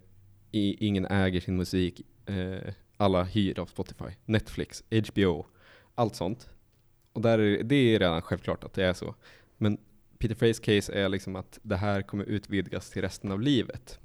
i, 0.52 0.88
ingen 0.88 1.06
äger 1.06 1.40
sin 1.40 1.58
musik, 1.58 2.02
eh, 2.26 2.74
alla 2.98 3.24
hyr 3.24 3.60
av 3.60 3.66
Spotify. 3.66 4.06
Netflix, 4.26 4.84
HBO, 4.90 5.46
allt 5.96 6.16
sånt. 6.16 6.50
Och 7.14 7.22
där 7.22 7.40
är, 7.40 7.64
det 7.64 7.76
är 7.76 8.00
redan 8.00 8.22
självklart 8.22 8.64
att 8.64 8.74
det 8.74 8.86
är 8.86 8.94
så. 8.94 9.16
Men 9.58 9.78
Peter 10.22 10.36
Frays 10.36 10.60
case 10.60 10.94
är 10.94 11.10
liksom 11.10 11.36
att 11.36 11.60
det 11.62 11.76
här 11.76 12.02
kommer 12.02 12.24
utvidgas 12.24 12.90
till 12.90 13.02
resten 13.02 13.32
av 13.32 13.42
livet. 13.42 14.00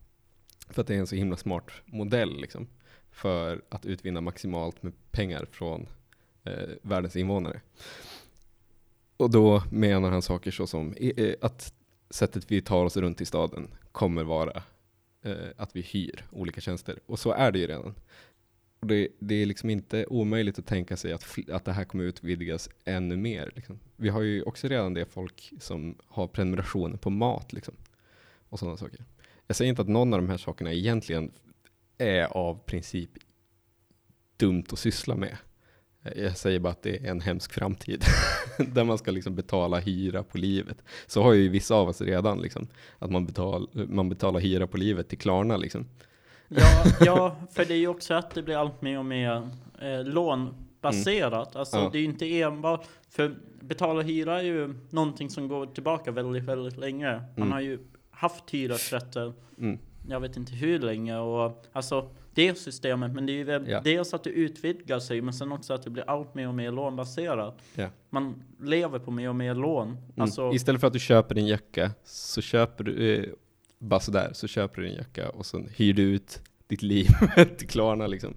För 0.68 0.80
att 0.80 0.86
det 0.86 0.94
är 0.94 0.98
en 0.98 1.06
så 1.06 1.16
himla 1.16 1.36
smart 1.36 1.70
modell 1.84 2.40
liksom, 2.40 2.68
för 3.10 3.62
att 3.68 3.86
utvinna 3.86 4.20
maximalt 4.20 4.82
med 4.82 4.92
pengar 5.10 5.46
från 5.50 5.86
eh, 6.44 6.68
världens 6.82 7.16
invånare. 7.16 7.60
Och 9.16 9.30
då 9.30 9.62
menar 9.70 10.10
han 10.10 10.22
saker 10.22 10.66
som 10.66 10.94
eh, 10.94 11.34
att 11.40 11.74
sättet 12.10 12.50
vi 12.50 12.62
tar 12.62 12.84
oss 12.84 12.96
runt 12.96 13.20
i 13.20 13.24
staden 13.24 13.68
kommer 13.92 14.24
vara 14.24 14.62
eh, 15.22 15.34
att 15.56 15.76
vi 15.76 15.80
hyr 15.80 16.24
olika 16.30 16.60
tjänster. 16.60 16.98
Och 17.06 17.18
så 17.18 17.32
är 17.32 17.52
det 17.52 17.58
ju 17.58 17.66
redan. 17.66 17.94
Det, 18.80 19.08
det 19.18 19.34
är 19.34 19.46
liksom 19.46 19.70
inte 19.70 20.06
omöjligt 20.06 20.58
att 20.58 20.66
tänka 20.66 20.96
sig 20.96 21.12
att, 21.12 21.38
att 21.52 21.64
det 21.64 21.72
här 21.72 21.84
kommer 21.84 22.04
utvidgas 22.04 22.68
ännu 22.84 23.16
mer. 23.16 23.52
Liksom. 23.54 23.80
Vi 23.96 24.08
har 24.08 24.22
ju 24.22 24.42
också 24.42 24.68
redan 24.68 24.94
det 24.94 25.06
folk 25.06 25.52
som 25.60 25.98
har 26.06 26.26
prenumerationer 26.28 26.96
på 26.96 27.10
mat 27.10 27.52
liksom, 27.52 27.74
och 28.48 28.58
sådana 28.58 28.76
saker. 28.76 29.04
Jag 29.46 29.56
säger 29.56 29.68
inte 29.68 29.82
att 29.82 29.88
någon 29.88 30.14
av 30.14 30.20
de 30.20 30.28
här 30.28 30.36
sakerna 30.36 30.72
egentligen 30.72 31.32
är 31.98 32.24
av 32.24 32.58
princip 32.66 33.10
dumt 34.36 34.64
att 34.72 34.78
syssla 34.78 35.16
med. 35.16 35.36
Jag 36.16 36.36
säger 36.36 36.58
bara 36.58 36.72
att 36.72 36.82
det 36.82 36.96
är 36.96 37.10
en 37.10 37.20
hemsk 37.20 37.52
framtid 37.52 38.04
där 38.58 38.84
man 38.84 38.98
ska 38.98 39.10
liksom 39.10 39.34
betala 39.34 39.78
hyra 39.78 40.22
på 40.22 40.38
livet. 40.38 40.82
Så 41.06 41.22
har 41.22 41.32
ju 41.32 41.48
vissa 41.48 41.74
av 41.74 41.88
oss 41.88 42.00
redan 42.00 42.40
liksom, 42.40 42.68
att 42.98 43.10
man, 43.10 43.26
betal, 43.26 43.68
man 43.72 44.08
betalar 44.08 44.40
hyra 44.40 44.66
på 44.66 44.76
livet 44.76 45.08
till 45.08 45.18
Klarna 45.18 45.56
liksom. 45.56 45.86
Ja, 46.48 46.84
ja, 47.00 47.36
för 47.52 47.64
det 47.64 47.74
är 47.74 47.78
ju 47.78 47.88
också 47.88 48.14
att 48.14 48.30
det 48.34 48.42
blir 48.42 48.56
allt 48.56 48.82
mer 48.82 48.98
och 48.98 49.04
mer 49.04 49.48
eh, 49.82 50.04
lånbaserat. 50.04 51.56
Alltså 51.56 51.76
Ja. 51.76 51.88
det 51.92 51.98
är 51.98 52.00
ju 52.00 52.06
inte 52.06 52.40
enbart, 52.40 52.86
för 53.10 53.34
betala 53.60 54.02
hyra 54.02 54.38
är 54.40 54.44
ju 54.44 54.74
någonting 54.90 55.30
som 55.30 55.48
går 55.48 55.66
tillbaka 55.66 56.10
väldigt, 56.12 56.44
väldigt 56.44 56.76
länge. 56.76 57.12
Man 57.12 57.22
Mm. 57.36 57.52
har 57.52 57.60
ju 57.60 57.78
haft 58.10 58.50
hyresrätter, 58.50 59.32
Mm. 59.58 59.78
jag 60.08 60.20
vet 60.20 60.36
inte 60.36 60.52
hur 60.52 60.78
länge 60.78 61.18
och 61.18 61.64
alltså 61.72 62.10
det 62.34 62.58
systemet, 62.58 63.12
men 63.12 63.26
det 63.26 63.32
är 63.32 63.36
ju 63.36 63.44
väl 63.44 63.68
Ja. 63.68 63.80
dels 63.84 64.14
att 64.14 64.24
det 64.24 64.30
utvidgar 64.30 64.98
sig, 64.98 65.20
men 65.22 65.34
sen 65.34 65.52
också 65.52 65.74
att 65.74 65.82
det 65.82 65.90
blir 65.90 66.04
allt 66.10 66.34
mer 66.34 66.48
och 66.48 66.54
mer 66.54 66.70
lånbaserat. 66.72 67.58
Ja. 67.74 67.88
Man 68.10 68.42
lever 68.62 68.98
på 68.98 69.10
mer 69.10 69.28
och 69.28 69.36
mer 69.36 69.54
lån. 69.54 69.88
Mm. 69.88 69.98
Alltså, 70.16 70.52
Istället 70.52 70.80
för 70.80 70.86
att 70.86 70.92
du 70.92 70.98
köper 70.98 71.38
en 71.38 71.46
jacka 71.46 71.90
så 72.04 72.40
köper 72.40 72.84
du, 72.84 73.14
eh, 73.14 73.24
bara 73.86 74.00
sådär, 74.00 74.30
så 74.32 74.46
köper 74.46 74.82
du 74.82 74.88
en 74.88 74.94
jacka 74.94 75.28
och 75.28 75.46
sen 75.46 75.68
hyr 75.76 75.92
du 75.94 76.02
ut 76.02 76.40
ditt 76.66 76.82
liv 76.82 77.06
till 77.58 77.68
Klarna 77.68 78.06
liksom. 78.06 78.34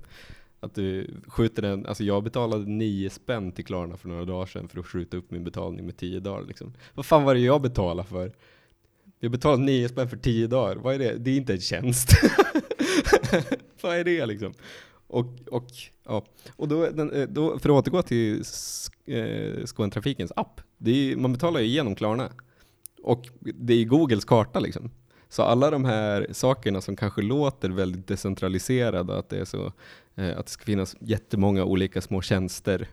Att 0.60 0.76
du 0.76 1.16
skjuter 1.28 1.62
den, 1.62 1.86
alltså 1.86 2.04
jag 2.04 2.24
betalade 2.24 2.66
nio 2.66 3.10
spänn 3.10 3.52
till 3.52 3.66
Klarna 3.66 3.98
för 3.98 4.08
några 4.10 4.26
dagar 4.26 4.46
sedan 4.46 4.68
för 4.68 4.80
att 4.80 4.86
skjuta 4.86 5.18
upp 5.18 5.32
min 5.32 5.44
betalning 5.44 5.86
med 5.86 5.98
tio 5.98 6.20
dagar 6.20 6.46
liksom. 6.48 6.74
Vad 6.94 7.06
fan 7.06 7.24
var 7.24 7.34
det 7.34 7.40
jag 7.40 7.62
betalade 7.62 8.10
för? 8.10 8.32
Jag 9.20 9.32
betalade 9.32 9.64
nio 9.64 9.90
spänn 9.90 10.10
för 10.10 10.18
tio 10.18 10.48
dagar, 10.48 10.76
vad 10.76 10.96
är 10.96 11.00
det? 11.00 11.18
Det 11.18 11.32
är 11.32 11.38
inte 11.38 11.54
en 11.54 11.62
tjänst. 11.62 12.10
vad 13.82 13.96
är 13.96 14.04
det 14.04 14.26
liksom? 14.26 14.54
Och, 15.08 15.26
och, 15.52 15.68
ja. 16.06 16.26
och 16.56 16.68
då, 16.68 16.90
den, 16.90 17.12
eh, 17.12 17.28
då, 17.28 17.60
för 17.60 17.70
att 17.70 17.76
återgå 17.88 18.02
till 18.02 18.42
Sk- 18.42 18.92
eh, 19.60 19.66
Skånetrafikens 19.66 20.32
app, 20.36 20.62
det 20.78 20.92
är, 20.92 20.96
ju- 20.96 21.16
man 21.18 21.34
betalar 21.34 21.60
ju 21.60 21.68
genom 21.68 21.96
Klarna. 21.96 22.30
Och 23.04 23.28
det 23.42 23.74
är 23.74 23.86
Googles 23.86 24.26
karta 24.26 24.60
liksom. 24.60 24.92
Så 25.30 25.44
alla 25.44 25.72
de 25.72 25.86
här 25.86 26.28
sakerna 26.32 26.82
som 26.82 26.96
kanske 26.96 27.22
låter 27.22 27.70
väldigt 27.70 28.08
decentraliserade, 28.08 29.18
att 29.18 29.30
det 29.30 29.38
är 29.38 29.46
så 29.46 29.74
eh, 30.16 30.38
att 30.38 30.46
det 30.46 30.52
ska 30.52 30.66
finnas 30.66 30.96
jättemånga 31.00 31.64
olika 31.64 32.02
små 32.02 32.22
tjänster 32.22 32.88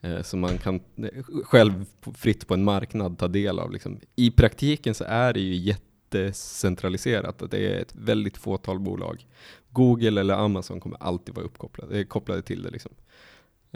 eh, 0.00 0.22
som 0.22 0.40
man 0.40 0.58
kan 0.58 0.80
eh, 0.96 1.22
själv 1.44 1.86
fritt 2.14 2.46
på 2.46 2.54
en 2.54 2.64
marknad 2.64 3.18
ta 3.18 3.28
del 3.28 3.58
av. 3.58 3.72
Liksom. 3.72 4.00
I 4.16 4.30
praktiken 4.30 4.94
så 4.94 5.04
är 5.04 5.32
det 5.32 5.40
ju 5.40 5.54
jättecentraliserat, 5.54 7.42
att 7.42 7.50
det 7.50 7.58
är 7.58 7.80
ett 7.80 7.94
väldigt 7.94 8.36
fåtal 8.36 8.78
bolag. 8.78 9.26
Google 9.70 10.20
eller 10.20 10.34
Amazon 10.34 10.80
kommer 10.80 11.02
alltid 11.02 11.34
vara 11.34 11.46
uppkopplade, 11.46 12.04
kopplade 12.04 12.42
till 12.42 12.62
det. 12.62 12.70
Liksom. 12.70 12.92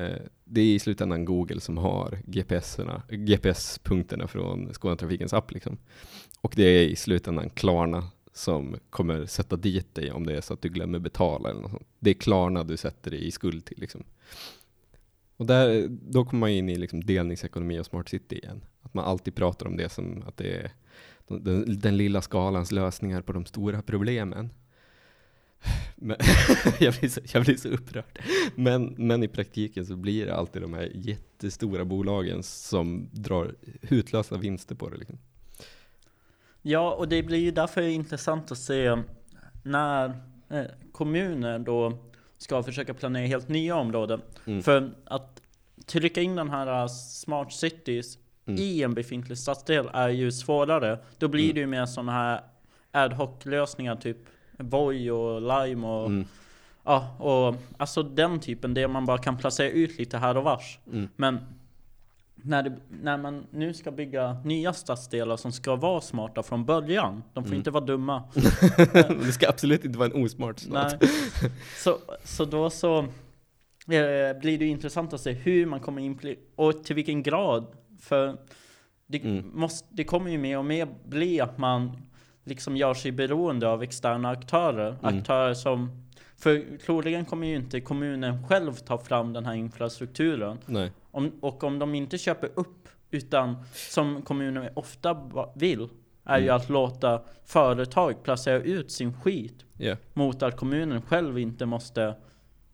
Eh, 0.01 0.23
det 0.45 0.61
är 0.61 0.75
i 0.75 0.79
slutändan 0.79 1.25
Google 1.25 1.61
som 1.61 1.79
har 1.79 2.19
GPS-punkterna 2.27 3.03
GPS-punkterna 3.09 4.27
från 4.27 4.75
Skånetrafikens 4.75 5.33
app. 5.33 5.51
Liksom. 5.53 5.79
Och 6.41 6.53
det 6.57 6.63
är 6.63 6.89
i 6.89 6.97
slutändan 6.97 7.51
Klarna 7.51 8.09
som 8.33 8.77
kommer 8.91 9.27
sätta 9.27 9.57
dit 9.57 9.95
dig 9.95 10.13
om 10.13 10.27
det 10.27 10.37
är 10.37 10.41
så 10.41 10.55
att 10.55 10.63
du 10.63 10.69
glömmer 10.69 10.99
betala 10.99 11.51
eller 11.51 11.61
något 11.61 11.71
sånt. 11.71 11.89
Det 11.99 12.11
är 12.11 12.15
Klarna 12.15 12.65
du 12.65 12.77
sätter 12.77 13.11
dig 13.11 13.27
i 13.27 13.31
skuld 13.31 13.65
till 13.65 13.81
liksom. 13.81 14.05
Och 15.37 15.47
där, 15.47 15.87
då 15.89 16.25
kommer 16.25 16.41
man 16.41 16.51
in 16.51 16.69
i 16.69 16.77
liksom 16.77 17.05
delningsekonomi 17.05 17.81
och 17.81 17.87
smart 17.87 18.09
city 18.09 18.39
igen. 18.39 18.65
Att 18.83 18.95
man 18.95 19.05
alltid 19.05 19.35
pratar 19.35 19.67
om 19.67 19.77
det 19.77 19.89
som 19.89 20.23
att 20.27 20.37
det 20.37 20.57
är 20.57 20.71
den, 21.29 21.81
den 21.81 21.97
lilla 21.97 22.23
skalans 22.23 22.73
lösningar 22.73 23.23
på 23.23 23.33
de 23.33 23.47
stora 23.47 23.83
problemen. 23.83 24.51
Men, 25.97 26.17
jag, 26.81 26.95
blir 26.95 27.09
så, 27.09 27.21
jag 27.33 27.45
blir 27.45 27.57
så 27.57 27.69
upprörd. 27.69 28.19
Men, 28.55 28.95
men 28.99 29.23
i 29.23 29.29
praktiken 29.29 29.87
så 29.87 29.97
blir 29.97 30.27
det 30.27 30.35
alltid 30.35 30.63
de 30.63 30.75
här 30.75 30.91
jättestora 30.95 31.85
bolagen 31.85 32.43
som 32.43 33.09
drar 33.13 33.55
hutlösa 33.83 34.37
vinster 34.37 34.75
på 34.75 34.89
det. 34.89 34.97
Liksom. 34.97 35.19
Ja, 36.63 36.95
och 36.95 37.09
det 37.09 37.23
blir 37.23 37.39
ju 37.39 37.51
därför 37.51 37.83
intressant 37.83 38.53
att 38.53 38.59
se 38.59 38.97
när 39.63 40.09
eh, 40.49 40.65
kommuner 40.93 41.59
då 41.59 41.99
ska 42.39 42.63
försöka 42.63 42.95
planera 42.95 43.27
helt 43.27 43.49
nya 43.49 43.77
områden. 43.77 44.21
Mm. 44.47 44.63
För 44.63 44.95
att 45.05 45.43
trycka 45.87 46.21
in 46.21 46.37
den 46.37 46.51
här 46.51 46.83
uh, 46.83 46.89
smart 46.89 47.53
cities 47.53 48.19
Mm. 48.47 48.63
i 48.63 48.83
en 48.83 48.95
befintlig 48.95 49.39
stadsdel 49.39 49.91
är 49.93 50.09
ju 50.09 50.33
svårare. 50.33 50.99
Då 51.19 51.29
blir 51.29 51.45
Mm. 51.45 51.55
det 51.55 51.61
ju 51.61 51.67
mer 51.67 51.87
sådana 51.87 52.13
här 52.13 52.41
ad 52.91 53.15
hoc 53.15 53.45
lösningar 53.47 53.97
typ 53.97 54.17
Voi 54.63 55.11
och 55.11 55.41
Lime 55.43 55.87
och 55.87 56.07
Mm. 56.07 56.25
Ja, 56.85 57.17
och 57.19 57.55
alltså 57.77 58.03
den 58.03 58.41
typen, 58.41 58.75
det 58.75 58.89
man 58.89 59.07
bara 59.07 59.19
kan 59.19 59.37
placera 59.39 59.71
ut 59.71 59.99
lite 59.99 60.19
här 60.19 60.37
och 60.37 60.45
vars. 60.45 60.79
Mm. 60.93 61.09
Men 61.17 61.39
när, 62.35 62.63
det, 62.63 62.77
när 63.03 63.17
man 63.19 63.47
nu 63.51 63.75
ska 63.75 63.91
bygga 63.91 64.37
nya 64.45 64.73
stadsdelar 64.73 65.37
som 65.37 65.53
ska 65.53 65.77
vara 65.77 66.01
smarta 66.01 66.43
från 66.43 66.65
början, 66.65 67.23
de 67.35 67.45
får 67.45 67.49
Mm. 67.49 67.59
inte 67.59 67.71
vara 67.71 67.85
dumma. 67.85 68.23
det 69.25 69.33
ska 69.33 69.49
absolut 69.49 69.85
inte 69.85 69.99
vara 69.99 70.11
en 70.15 70.25
osmart 70.25 70.59
stad. 70.59 70.99
Nej. 71.01 71.11
Så, 71.77 71.99
så 72.25 72.45
då 72.45 72.71
så 72.71 72.99
eh, 72.99 74.39
blir 74.41 74.59
det 74.59 74.67
intressant 74.67 75.13
att 75.13 75.21
se 75.21 75.33
hur 75.33 75.67
man 75.67 75.81
kommer 75.81 76.03
in 76.03 76.37
och 76.57 76.85
till 76.85 76.97
vilken 76.97 77.23
grad. 77.23 77.67
För 78.01 78.37
det, 79.07 79.19
Mm. 79.25 79.51
måste, 79.55 79.87
det 79.91 80.05
kommer 80.05 80.31
ju 80.31 80.39
mer 80.39 80.59
och 80.59 80.65
mer 80.65 80.89
bli 81.05 81.41
att 81.41 81.59
man 81.59 81.93
liksom 82.51 82.77
gör 82.77 82.95
sig 82.95 83.13
beroende 83.13 83.69
av 83.69 83.83
externa 83.83 84.31
aktörer. 84.31 84.97
Mm. 85.03 85.19
Aktörer 85.19 85.55
som, 85.55 85.91
för 86.37 86.79
troligen 86.87 87.25
kommer 87.25 87.47
ju 87.47 87.57
inte 87.57 87.81
kommunen 87.81 88.47
själv 88.49 88.73
ta 88.73 88.99
fram 88.99 89.33
den 89.33 89.47
här 89.47 89.55
infrastrukturen. 89.55 90.59
Nej. 90.67 90.93
Om, 91.11 91.33
och 91.41 91.65
om 91.65 91.79
de 91.79 91.95
inte 91.95 92.19
köper 92.19 92.51
upp, 92.55 92.89
utan 93.11 93.57
som 93.75 94.23
kommuner 94.23 94.73
ofta 94.75 95.17
vill, 95.55 95.89
är 96.25 96.39
ju 96.39 96.45
Mm. 96.45 96.57
att 96.57 96.69
låta 96.69 97.23
företag 97.45 98.23
placera 98.23 98.61
ut 98.61 98.91
sin 98.91 99.13
skit 99.21 99.65
Ja. 99.77 99.97
mot 100.13 100.43
att 100.43 100.57
kommunen 100.57 101.03
själv 101.03 101.39
inte 101.39 101.67
måste 101.67 102.15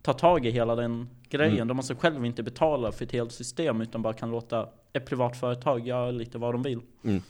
ta 0.02 0.12
tag 0.12 0.46
i 0.46 0.50
hela 0.50 0.74
den 0.74 1.08
grejen. 1.28 1.54
Mm. 1.56 1.68
De 1.68 1.76
måste 1.76 1.94
själv 1.94 2.24
inte 2.24 2.42
betala 2.42 2.92
för 2.92 3.04
ett 3.04 3.12
helt 3.12 3.32
system 3.32 3.80
utan 3.80 4.02
bara 4.02 4.12
kan 4.12 4.30
låta 4.30 4.68
ett 4.92 5.06
privat 5.06 5.36
företag 5.36 5.86
göra 5.86 6.10
lite 6.10 6.38
vad 6.38 6.54
de 6.54 6.62
vill. 6.62 6.80
Mm. 7.04 7.22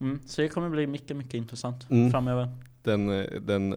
Mm, 0.00 0.20
så 0.26 0.42
det 0.42 0.48
kommer 0.48 0.68
bli 0.68 0.86
mycket, 0.86 1.16
mycket 1.16 1.34
intressant 1.34 1.90
Mm. 1.90 2.10
framöver. 2.10 2.48
Den, 2.82 3.20
eh, 3.20 3.40
den 3.40 3.76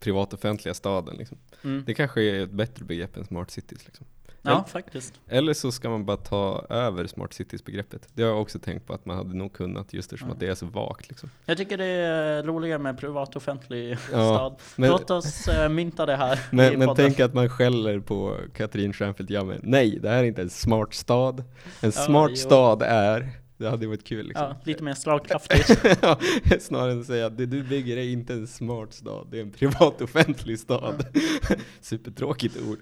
privatoffentliga 0.00 0.74
staden 0.74 1.16
liksom. 1.16 1.38
Mm. 1.64 1.82
Det 1.86 1.94
kanske 1.94 2.22
är 2.22 2.44
ett 2.44 2.50
bättre 2.50 2.84
begrepp 2.84 3.16
än 3.16 3.24
smart 3.24 3.50
cities 3.50 3.86
liksom. 3.86 4.06
Ja, 4.42 4.64
faktiskt. 4.68 5.20
Eller 5.28 5.54
så 5.54 5.72
ska 5.72 5.90
man 5.90 6.04
bara 6.04 6.16
ta 6.16 6.66
över 6.68 7.06
smart 7.06 7.32
cities-begreppet. 7.34 8.08
Det 8.14 8.22
har 8.22 8.30
jag 8.30 8.40
också 8.40 8.58
tänkt 8.58 8.86
på 8.86 8.92
att 8.92 9.06
man 9.06 9.16
hade 9.16 9.34
nog 9.36 9.52
kunnat 9.52 9.92
just 9.92 10.12
eftersom 10.12 10.28
Ja. 10.28 10.34
att 10.34 10.40
det 10.40 10.46
är 10.48 10.54
så 10.54 10.66
vagt. 10.66 11.08
Liksom. 11.08 11.30
Jag 11.46 11.56
tycker 11.56 11.78
det 11.78 11.84
är 11.84 12.42
roligare 12.42 12.78
med 12.78 12.98
privat 12.98 13.28
och 13.28 13.36
offentlig 13.36 13.90
Ja, 13.92 13.96
stad. 14.34 14.56
men- 14.76 14.90
Låt 14.90 15.10
oss 15.10 15.48
äh, 15.48 15.68
mynta 15.68 16.06
det 16.06 16.16
här 16.16 16.40
Men, 16.52 16.78
men 16.78 16.94
tänk 16.96 17.20
att 17.20 17.34
man 17.34 17.48
skäller 17.48 18.00
på 18.00 18.36
Katrin 18.54 18.92
Stjernfeldt 18.92 19.30
Jammeh. 19.30 19.56
Nej, 19.62 19.98
det 20.02 20.08
här 20.08 20.18
är 20.18 20.24
inte 20.24 20.42
en 20.42 20.50
smart 20.50 20.94
stad. 20.94 21.40
En 21.40 21.44
Ja, 21.80 21.90
smart 21.90 22.30
jo. 22.30 22.36
stad 22.36 22.82
är, 22.82 23.30
det 23.58 23.68
hade 23.68 23.86
varit 23.86 24.04
kul 24.04 24.26
liksom. 24.26 24.46
Ja, 24.46 24.56
lite 24.64 24.82
mer 24.82 24.94
slagkraftigt. 24.94 25.84
Ja, 26.02 26.18
Snarare 26.60 26.92
än 26.92 27.00
att 27.00 27.06
säga 27.06 27.26
att 27.26 27.36
det 27.36 27.46
du 27.46 27.62
bygger 27.62 27.96
är 27.96 28.08
inte 28.08 28.32
en 28.32 28.46
smart 28.46 28.92
stad, 28.92 29.28
det 29.30 29.38
är 29.38 29.42
en 29.42 29.50
privat 29.50 30.02
offentlig 30.02 30.58
stad. 30.58 31.06
Supertråkigt 31.80 32.56
ord. 32.68 32.78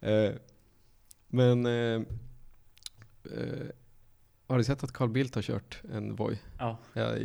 Eh, 0.00 0.30
men 1.28 1.66
eh, 1.66 2.02
eh, 3.24 3.66
har 4.48 4.58
du 4.58 4.64
sett 4.64 4.84
att 4.84 4.92
Carl 4.92 5.08
Bildt 5.08 5.34
har 5.34 5.42
kört 5.42 5.78
en 5.94 6.14
Voi? 6.16 6.38
Ja. 6.58 6.78
Jag 6.92 7.18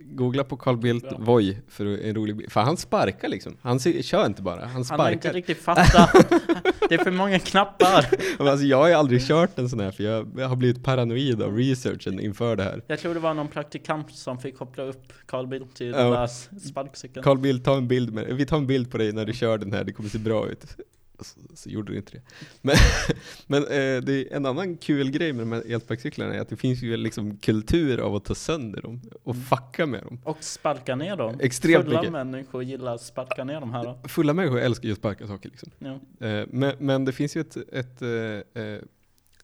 googla 0.00 0.44
på 0.44 0.56
Carl 0.56 0.76
Bildt 0.76 1.08
Bra. 1.08 1.18
Voi 1.18 1.58
för 1.68 1.86
en 2.04 2.14
rolig 2.14 2.36
bild. 2.36 2.52
För 2.52 2.60
han 2.60 2.76
sparkar 2.76 3.28
liksom. 3.28 3.56
Han 3.62 3.80
ser- 3.80 4.02
kör 4.02 4.26
inte 4.26 4.42
bara, 4.42 4.60
han 4.60 4.68
Han 4.68 4.76
har 4.76 4.84
sparkar. 4.84 5.12
inte 5.12 5.32
riktigt 5.32 5.58
fattat. 5.58 6.12
det 6.88 6.94
är 6.94 7.04
för 7.04 7.10
många 7.10 7.38
knappar. 7.38 8.06
Alltså, 8.38 8.66
jag 8.66 8.76
har 8.76 8.90
aldrig 8.90 9.22
kört 9.22 9.58
en 9.58 9.68
sån 9.68 9.80
här 9.80 9.90
för 9.90 10.04
jag, 10.04 10.30
jag 10.36 10.48
har 10.48 10.56
blivit 10.56 10.84
paranoid 10.84 11.42
av 11.42 11.56
researchen 11.56 12.20
inför 12.20 12.56
det 12.56 12.62
här. 12.62 12.82
Jag 12.86 12.98
tror 12.98 13.14
det 13.14 13.20
var 13.20 13.34
någon 13.34 13.48
praktikant 13.48 14.10
som 14.14 14.38
fick 14.38 14.58
koppla 14.58 14.84
upp 14.84 15.12
Carl 15.26 15.46
Bildt 15.46 15.74
till 15.76 15.86
Ja. 15.90 15.98
den 15.98 16.10
där 16.10 16.26
sparkcykeln. 16.68 17.22
Carl 17.24 17.38
Bildt, 17.38 17.64
ta 17.64 17.76
en 17.76 17.88
bild 17.88 18.14
med 18.14 18.26
Vi 18.36 18.46
tar 18.46 18.56
en 18.56 18.66
bild 18.66 18.90
på 18.90 18.98
dig 18.98 19.12
när 19.12 19.24
du 19.26 19.32
kör 19.32 19.58
den 19.58 19.72
här, 19.72 19.84
det 19.84 19.92
kommer 19.92 20.08
se 20.08 20.18
bra 20.18 20.48
ut. 20.48 20.76
Så, 21.24 21.40
så 21.54 21.68
gjorde 21.70 21.92
det 21.92 21.96
inte 21.96 22.12
det. 22.12 22.22
Men, 22.62 22.76
men 23.46 23.62
eh, 23.62 24.02
det 24.02 24.12
är 24.12 24.36
en 24.36 24.46
annan 24.46 24.76
kul 24.76 25.10
grej 25.10 25.32
med 25.32 25.42
de 25.42 25.52
här 25.52 25.62
elsparkcyklarna 25.74 26.34
är 26.34 26.40
att 26.40 26.48
det 26.48 26.56
finns 26.56 26.82
ju 26.82 26.96
liksom 26.96 27.36
kultur 27.36 27.98
av 28.00 28.14
att 28.14 28.24
ta 28.24 28.34
sönder 28.34 28.82
dem 28.82 29.00
och 29.22 29.34
Mm. 29.34 29.46
fucka 29.46 29.86
med 29.86 30.02
dem. 30.02 30.20
Och 30.24 30.44
sparka 30.44 30.96
ner 30.96 31.16
dem. 31.16 31.36
Extremt 31.40 31.84
Fulla 31.84 31.98
mycket. 32.00 32.12
människor 32.12 32.62
gillar 32.62 32.94
att 32.94 33.02
sparka 33.02 33.44
ner 33.44 33.60
de 33.60 33.72
här. 33.72 33.84
Då. 33.84 34.08
Fulla 34.08 34.32
människor 34.34 34.60
älskar 34.60 34.86
ju 34.86 34.92
att 34.92 34.98
sparka 34.98 35.26
saker 35.26 35.48
liksom. 35.48 35.70
Ja. 35.78 36.26
Eh, 36.26 36.46
Men, 36.50 36.74
men 36.78 37.04
det 37.04 37.12
finns 37.12 37.36
ju 37.36 37.40
ett, 37.40 37.56
ett, 37.56 38.02
eh, 38.02 38.62
eh, 38.62 38.80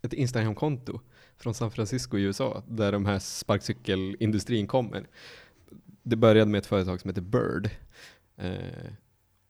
ett 0.02 0.12
Instagram-konto 0.12 1.00
från 1.38 1.54
San 1.54 1.70
Francisco 1.70 2.18
i 2.18 2.22
USA 2.22 2.62
där 2.68 2.92
de 2.92 3.06
här 3.06 3.18
sparkcykelindustrin 3.18 4.66
kommer. 4.66 5.06
Det 6.02 6.16
började 6.16 6.50
med 6.50 6.58
ett 6.58 6.66
företag 6.66 7.00
som 7.00 7.08
heter 7.10 7.20
Bird. 7.22 7.70
Eh, 8.36 8.52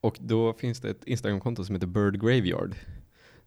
och 0.07 0.17
då 0.21 0.53
finns 0.53 0.81
det 0.81 0.91
ett 0.91 1.05
Instagramkonto 1.05 1.65
som 1.65 1.75
heter 1.75 1.87
Bird 1.87 2.21
Graveyard. 2.21 2.75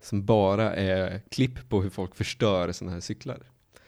Som 0.01 0.25
bara 0.25 0.75
är 0.75 1.21
klipp 1.29 1.69
på 1.69 1.81
hur 1.81 1.89
folk 1.89 2.15
förstör 2.15 2.71
sådana 2.71 2.93
här 2.93 3.01
cyklar. 3.01 3.39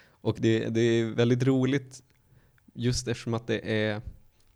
Och 0.09 0.37
det, 0.39 0.69
det 0.69 0.81
är 0.81 1.05
väldigt 1.05 1.43
roligt 1.43 2.03
just 2.73 3.07
eftersom 3.07 3.33
att 3.33 3.47
det 3.47 3.59
är, 3.59 4.01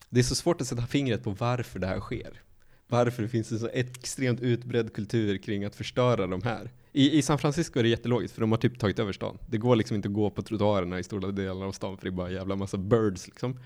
det 0.09 0.19
är 0.19 0.23
så 0.23 0.35
svårt 0.35 0.61
att 0.61 0.67
sätta 0.67 0.87
fingret 0.87 1.23
på 1.23 1.31
varför 1.31 1.79
det 1.79 1.87
här 1.87 1.99
sker. 1.99 2.41
Varför 2.87 3.23
det 3.23 3.29
finns 3.29 3.51
en 3.51 3.59
så 3.59 3.69
extremt 3.73 4.41
utbredd 4.41 4.93
kultur 4.93 5.37
kring 5.37 5.65
att 5.65 5.75
förstöra 5.75 6.27
de 6.27 6.41
här. 6.41 6.71
I, 6.91 7.17
I 7.17 7.21
San 7.21 7.37
Francisco 7.37 7.79
är 7.79 7.83
det 7.83 7.89
jättelogiskt 7.89 8.33
för 8.33 8.41
de 8.41 8.51
har 8.51 8.59
typ 8.59 8.79
tagit 8.79 8.99
över 8.99 9.13
stan. 9.13 9.37
Det 9.49 9.57
går 9.57 9.75
liksom 9.75 9.95
inte 9.95 10.07
att 10.07 10.13
gå 10.13 10.29
på 10.29 10.41
trottoarerna 10.41 10.99
i 10.99 11.03
stora 11.03 11.31
delar 11.31 11.65
av 11.65 11.71
stan 11.71 11.97
för 11.97 12.05
det 12.05 12.09
är 12.09 12.11
bara 12.11 12.27
en 12.27 12.33
jävla 12.33 12.55
massa 12.55 12.77
birds 12.77 13.27
liksom. 13.27 13.59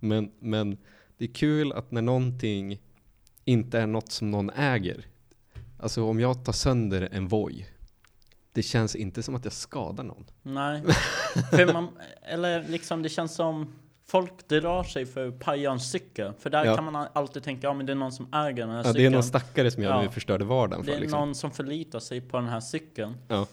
Men, 0.00 0.30
men 0.40 0.78
det 1.18 1.24
är 1.24 1.34
kul 1.34 1.72
att 1.72 1.90
när 1.90 2.02
någonting 2.02 2.80
inte 3.44 3.78
är 3.80 3.86
något 3.86 4.12
som 4.12 4.30
någon 4.30 4.50
äger. 4.50 5.06
Alltså 5.78 6.04
om 6.04 6.20
jag 6.20 6.44
tar 6.44 6.52
sönder 6.52 7.08
en 7.12 7.28
Voi. 7.28 7.66
Det 8.52 8.62
känns 8.62 8.96
inte 8.96 9.22
som 9.22 9.34
att 9.34 9.44
jag 9.44 9.52
skadar 9.52 10.04
någon. 10.04 10.24
Nej. 10.42 10.82
för 11.50 11.72
man, 11.72 11.88
eller 12.22 12.68
liksom 12.68 13.02
det 13.02 13.08
känns 13.08 13.34
som 13.34 13.72
folk 14.06 14.48
drar 14.48 14.84
sig 14.84 15.06
för 15.06 15.28
att 15.28 15.38
paja 15.38 15.70
en 15.72 15.80
cykel. 15.80 16.32
För 16.38 16.50
där 16.50 16.64
Ja. 16.64 16.76
kan 16.76 16.92
man 16.92 17.06
alltid 17.12 17.42
tänka, 17.42 17.66
ja 17.66 17.74
men 17.74 17.86
det 17.86 17.92
är 17.92 17.96
någon 17.96 18.12
som 18.12 18.26
äger 18.34 18.54
den 18.54 18.70
här 18.70 18.76
Ja, 18.76 18.82
cykeln. 18.82 18.94
det 19.02 19.06
är 19.06 19.10
någon 19.10 19.22
stackare 19.22 19.70
som 19.70 19.82
jag 19.82 19.92
Ja. 19.92 20.02
nu 20.02 20.08
förstörde 20.08 20.44
vardagen 20.44 20.80
Det 20.84 20.90
för. 20.92 20.96
är 20.96 21.00
Liksom. 21.00 21.18
någon 21.20 21.34
som 21.34 21.50
förlitar 21.50 22.00
sig 22.00 22.20
på 22.20 22.36
den 22.36 22.48
här 22.48 22.60
cykeln. 22.60 23.14
Ja. 23.28 23.46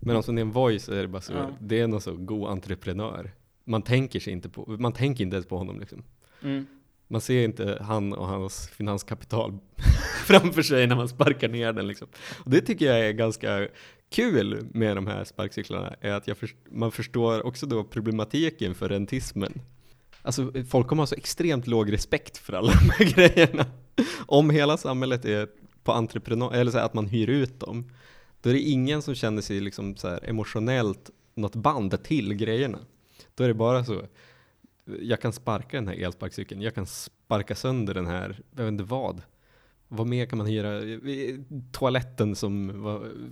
Men 0.00 0.16
om 0.16 0.22
det 0.26 0.32
är 0.32 0.40
en 0.40 0.50
voice 0.52 0.88
är 0.88 1.02
det 1.02 1.08
bara 1.08 1.22
så, 1.22 1.32
Ja. 1.32 1.50
det 1.60 1.80
är 1.80 1.86
någon 1.86 2.00
så 2.00 2.16
god 2.16 2.48
entreprenör. 2.50 3.32
Man 3.64 3.82
tänker 3.82 4.20
sig 4.20 4.32
inte 4.32 4.48
på, 4.48 4.64
man 4.78 4.92
tänker 4.92 5.24
inte 5.24 5.36
ens 5.36 5.46
på 5.46 5.58
honom 5.58 5.80
liksom. 5.80 6.04
Mm. 6.42 6.66
Man 7.12 7.20
ser 7.20 7.44
inte 7.44 7.78
han 7.80 8.12
och 8.12 8.26
hans 8.26 8.68
finanskapital 8.68 9.58
framför 10.26 10.62
sig 10.62 10.86
när 10.86 10.96
man 10.96 11.08
sparkar 11.08 11.48
ner 11.48 11.72
den 11.72 11.86
liksom. 11.86 12.08
Och 12.44 12.50
det 12.50 12.60
tycker 12.60 12.86
jag 12.86 13.00
är 13.00 13.12
ganska 13.12 13.68
kul 14.10 14.66
med 14.70 14.96
de 14.96 15.06
här 15.06 15.24
sparkcyklarna, 15.24 15.94
är 16.00 16.12
att 16.12 16.26
jag 16.26 16.36
man 16.70 16.92
förstår 16.92 17.46
också 17.46 17.66
då 17.66 17.84
problematiken 17.84 18.74
för 18.74 18.88
rentismen. 18.88 19.60
Alltså 20.22 20.52
folk 20.68 20.86
kommer 20.86 21.02
ha 21.02 21.06
så 21.06 21.14
extremt 21.14 21.66
låg 21.66 21.92
respekt 21.92 22.38
för 22.38 22.52
alla 22.52 22.72
de 22.80 22.90
här 22.90 23.12
grejerna. 23.14 23.66
Om 24.26 24.50
hela 24.50 24.76
samhället 24.76 25.24
är 25.24 25.48
på 25.84 25.92
entreprenad, 25.92 26.54
eller 26.54 26.70
så 26.70 26.78
här, 26.78 26.84
att 26.84 26.94
man 26.94 27.06
hyr 27.06 27.30
ut 27.30 27.60
dem, 27.60 27.90
då 28.40 28.50
är 28.50 28.54
det 28.54 28.60
ingen 28.60 29.02
som 29.02 29.14
känner 29.14 29.42
sig 29.42 29.60
liksom 29.60 29.96
så 29.96 30.08
här 30.08 30.28
emotionellt 30.28 31.10
något 31.34 31.56
band 31.56 32.04
till 32.04 32.34
grejerna. 32.34 32.78
Då 33.34 33.44
är 33.44 33.48
det 33.48 33.54
bara 33.54 33.84
så, 33.84 34.02
jag 35.00 35.20
kan 35.20 35.32
sparka 35.32 35.76
den 35.76 35.88
här 35.88 35.94
elsparkcykeln, 36.04 36.62
jag 36.62 36.74
kan 36.74 36.86
sparka 36.86 37.54
sönder 37.54 37.94
den 37.94 38.06
här, 38.06 38.40
jag 38.56 38.64
vet 38.64 38.72
inte 38.72 38.84
vad. 38.84 39.22
vad 39.88 40.06
mer 40.06 40.26
kan 40.26 40.38
man 40.38 40.46
hyra? 40.46 40.80
Toaletten 41.72 42.36
som 42.36 42.66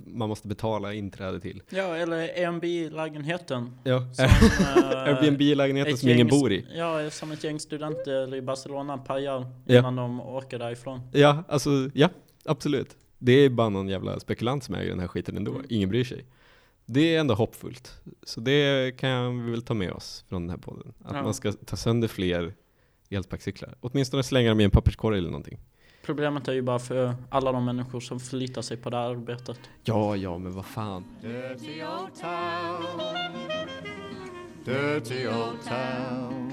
man 0.07 0.29
måste 0.29 0.49
betala 0.49 0.95
inträde 0.95 1.41
till. 1.41 1.63
Ja, 1.71 1.97
eller 1.97 2.17
Airbnb-lägenheten. 2.19 3.71
Ja. 3.85 4.01
Som, 4.15 4.25
eh, 4.85 5.03
Airbnb-lägenheten 5.03 5.97
som 5.97 6.09
ingen 6.09 6.29
gäng- 6.29 6.41
bor 6.41 6.53
i. 6.53 6.67
Ja, 6.75 7.11
som 7.11 7.33
ett 7.33 7.45
gäng 7.45 7.61
studenter 7.61 8.35
i 8.35 8.43
Barcelona 8.43 8.99
pajar 8.99 9.47
Ja. 9.67 9.79
innan 9.79 9.97
de 9.97 10.21
åker 10.21 10.59
därifrån. 10.59 11.01
Ja, 11.13 11.45
alltså 11.49 11.71
ja, 11.95 12.09
absolut. 12.45 12.97
Det 13.19 13.33
är 13.33 13.51
bara 13.51 13.69
någon 13.69 13.89
jävla 13.89 14.21
spekulant 14.21 14.65
som 14.65 14.75
äger 14.75 14.91
den 14.91 15.01
här 15.01 15.09
skiten 15.09 15.37
ändå. 15.37 15.53
Mm. 15.53 15.67
Ingen 15.69 15.89
bryr 15.89 16.05
sig. 16.05 16.25
Det 16.93 17.15
är 17.17 17.21
ändå 17.21 17.35
hoppfullt. 17.35 18.01
Så 18.23 18.41
det 18.41 18.97
kan 18.97 19.45
vi 19.45 19.51
väl 19.51 19.63
ta 19.63 19.75
med 19.75 19.93
oss 19.93 20.25
från 20.29 20.43
den 20.43 20.51
här 20.51 20.57
podden. 20.57 20.93
Att 21.05 21.17
Ja. 21.17 21.23
man 21.23 21.35
ska 21.35 21.53
ta 21.53 21.77
sönder 21.77 22.09
fler 22.09 22.55
elsparkcyklar. 23.11 23.75
Åtminstone 23.81 24.23
slänga 24.23 24.49
dem 24.49 24.61
i 24.61 24.65
en 24.65 24.71
papperskorg 24.71 25.19
eller 25.19 25.31
någonting. 25.31 25.59
Problemet 26.05 26.49
är 26.49 26.53
ju 26.53 26.63
bara 26.63 26.79
för 26.79 27.15
alla 27.31 27.53
de 27.53 27.65
människor 27.65 28.01
som 28.01 28.21
förlitar 28.21 28.63
sig 28.63 28.77
på 28.77 28.91
det 28.91 28.97
här 28.97 29.11
arbetet. 29.11 29.59
Ja, 29.85 30.17
ja, 30.17 30.39
men 30.39 30.53
vad 30.53 30.67
fan. 30.67 31.05
Dirty 31.23 31.83
old 31.85 32.15
town. 32.21 33.33
Dirty 34.65 35.27
old 35.29 35.63
town. 35.69 36.51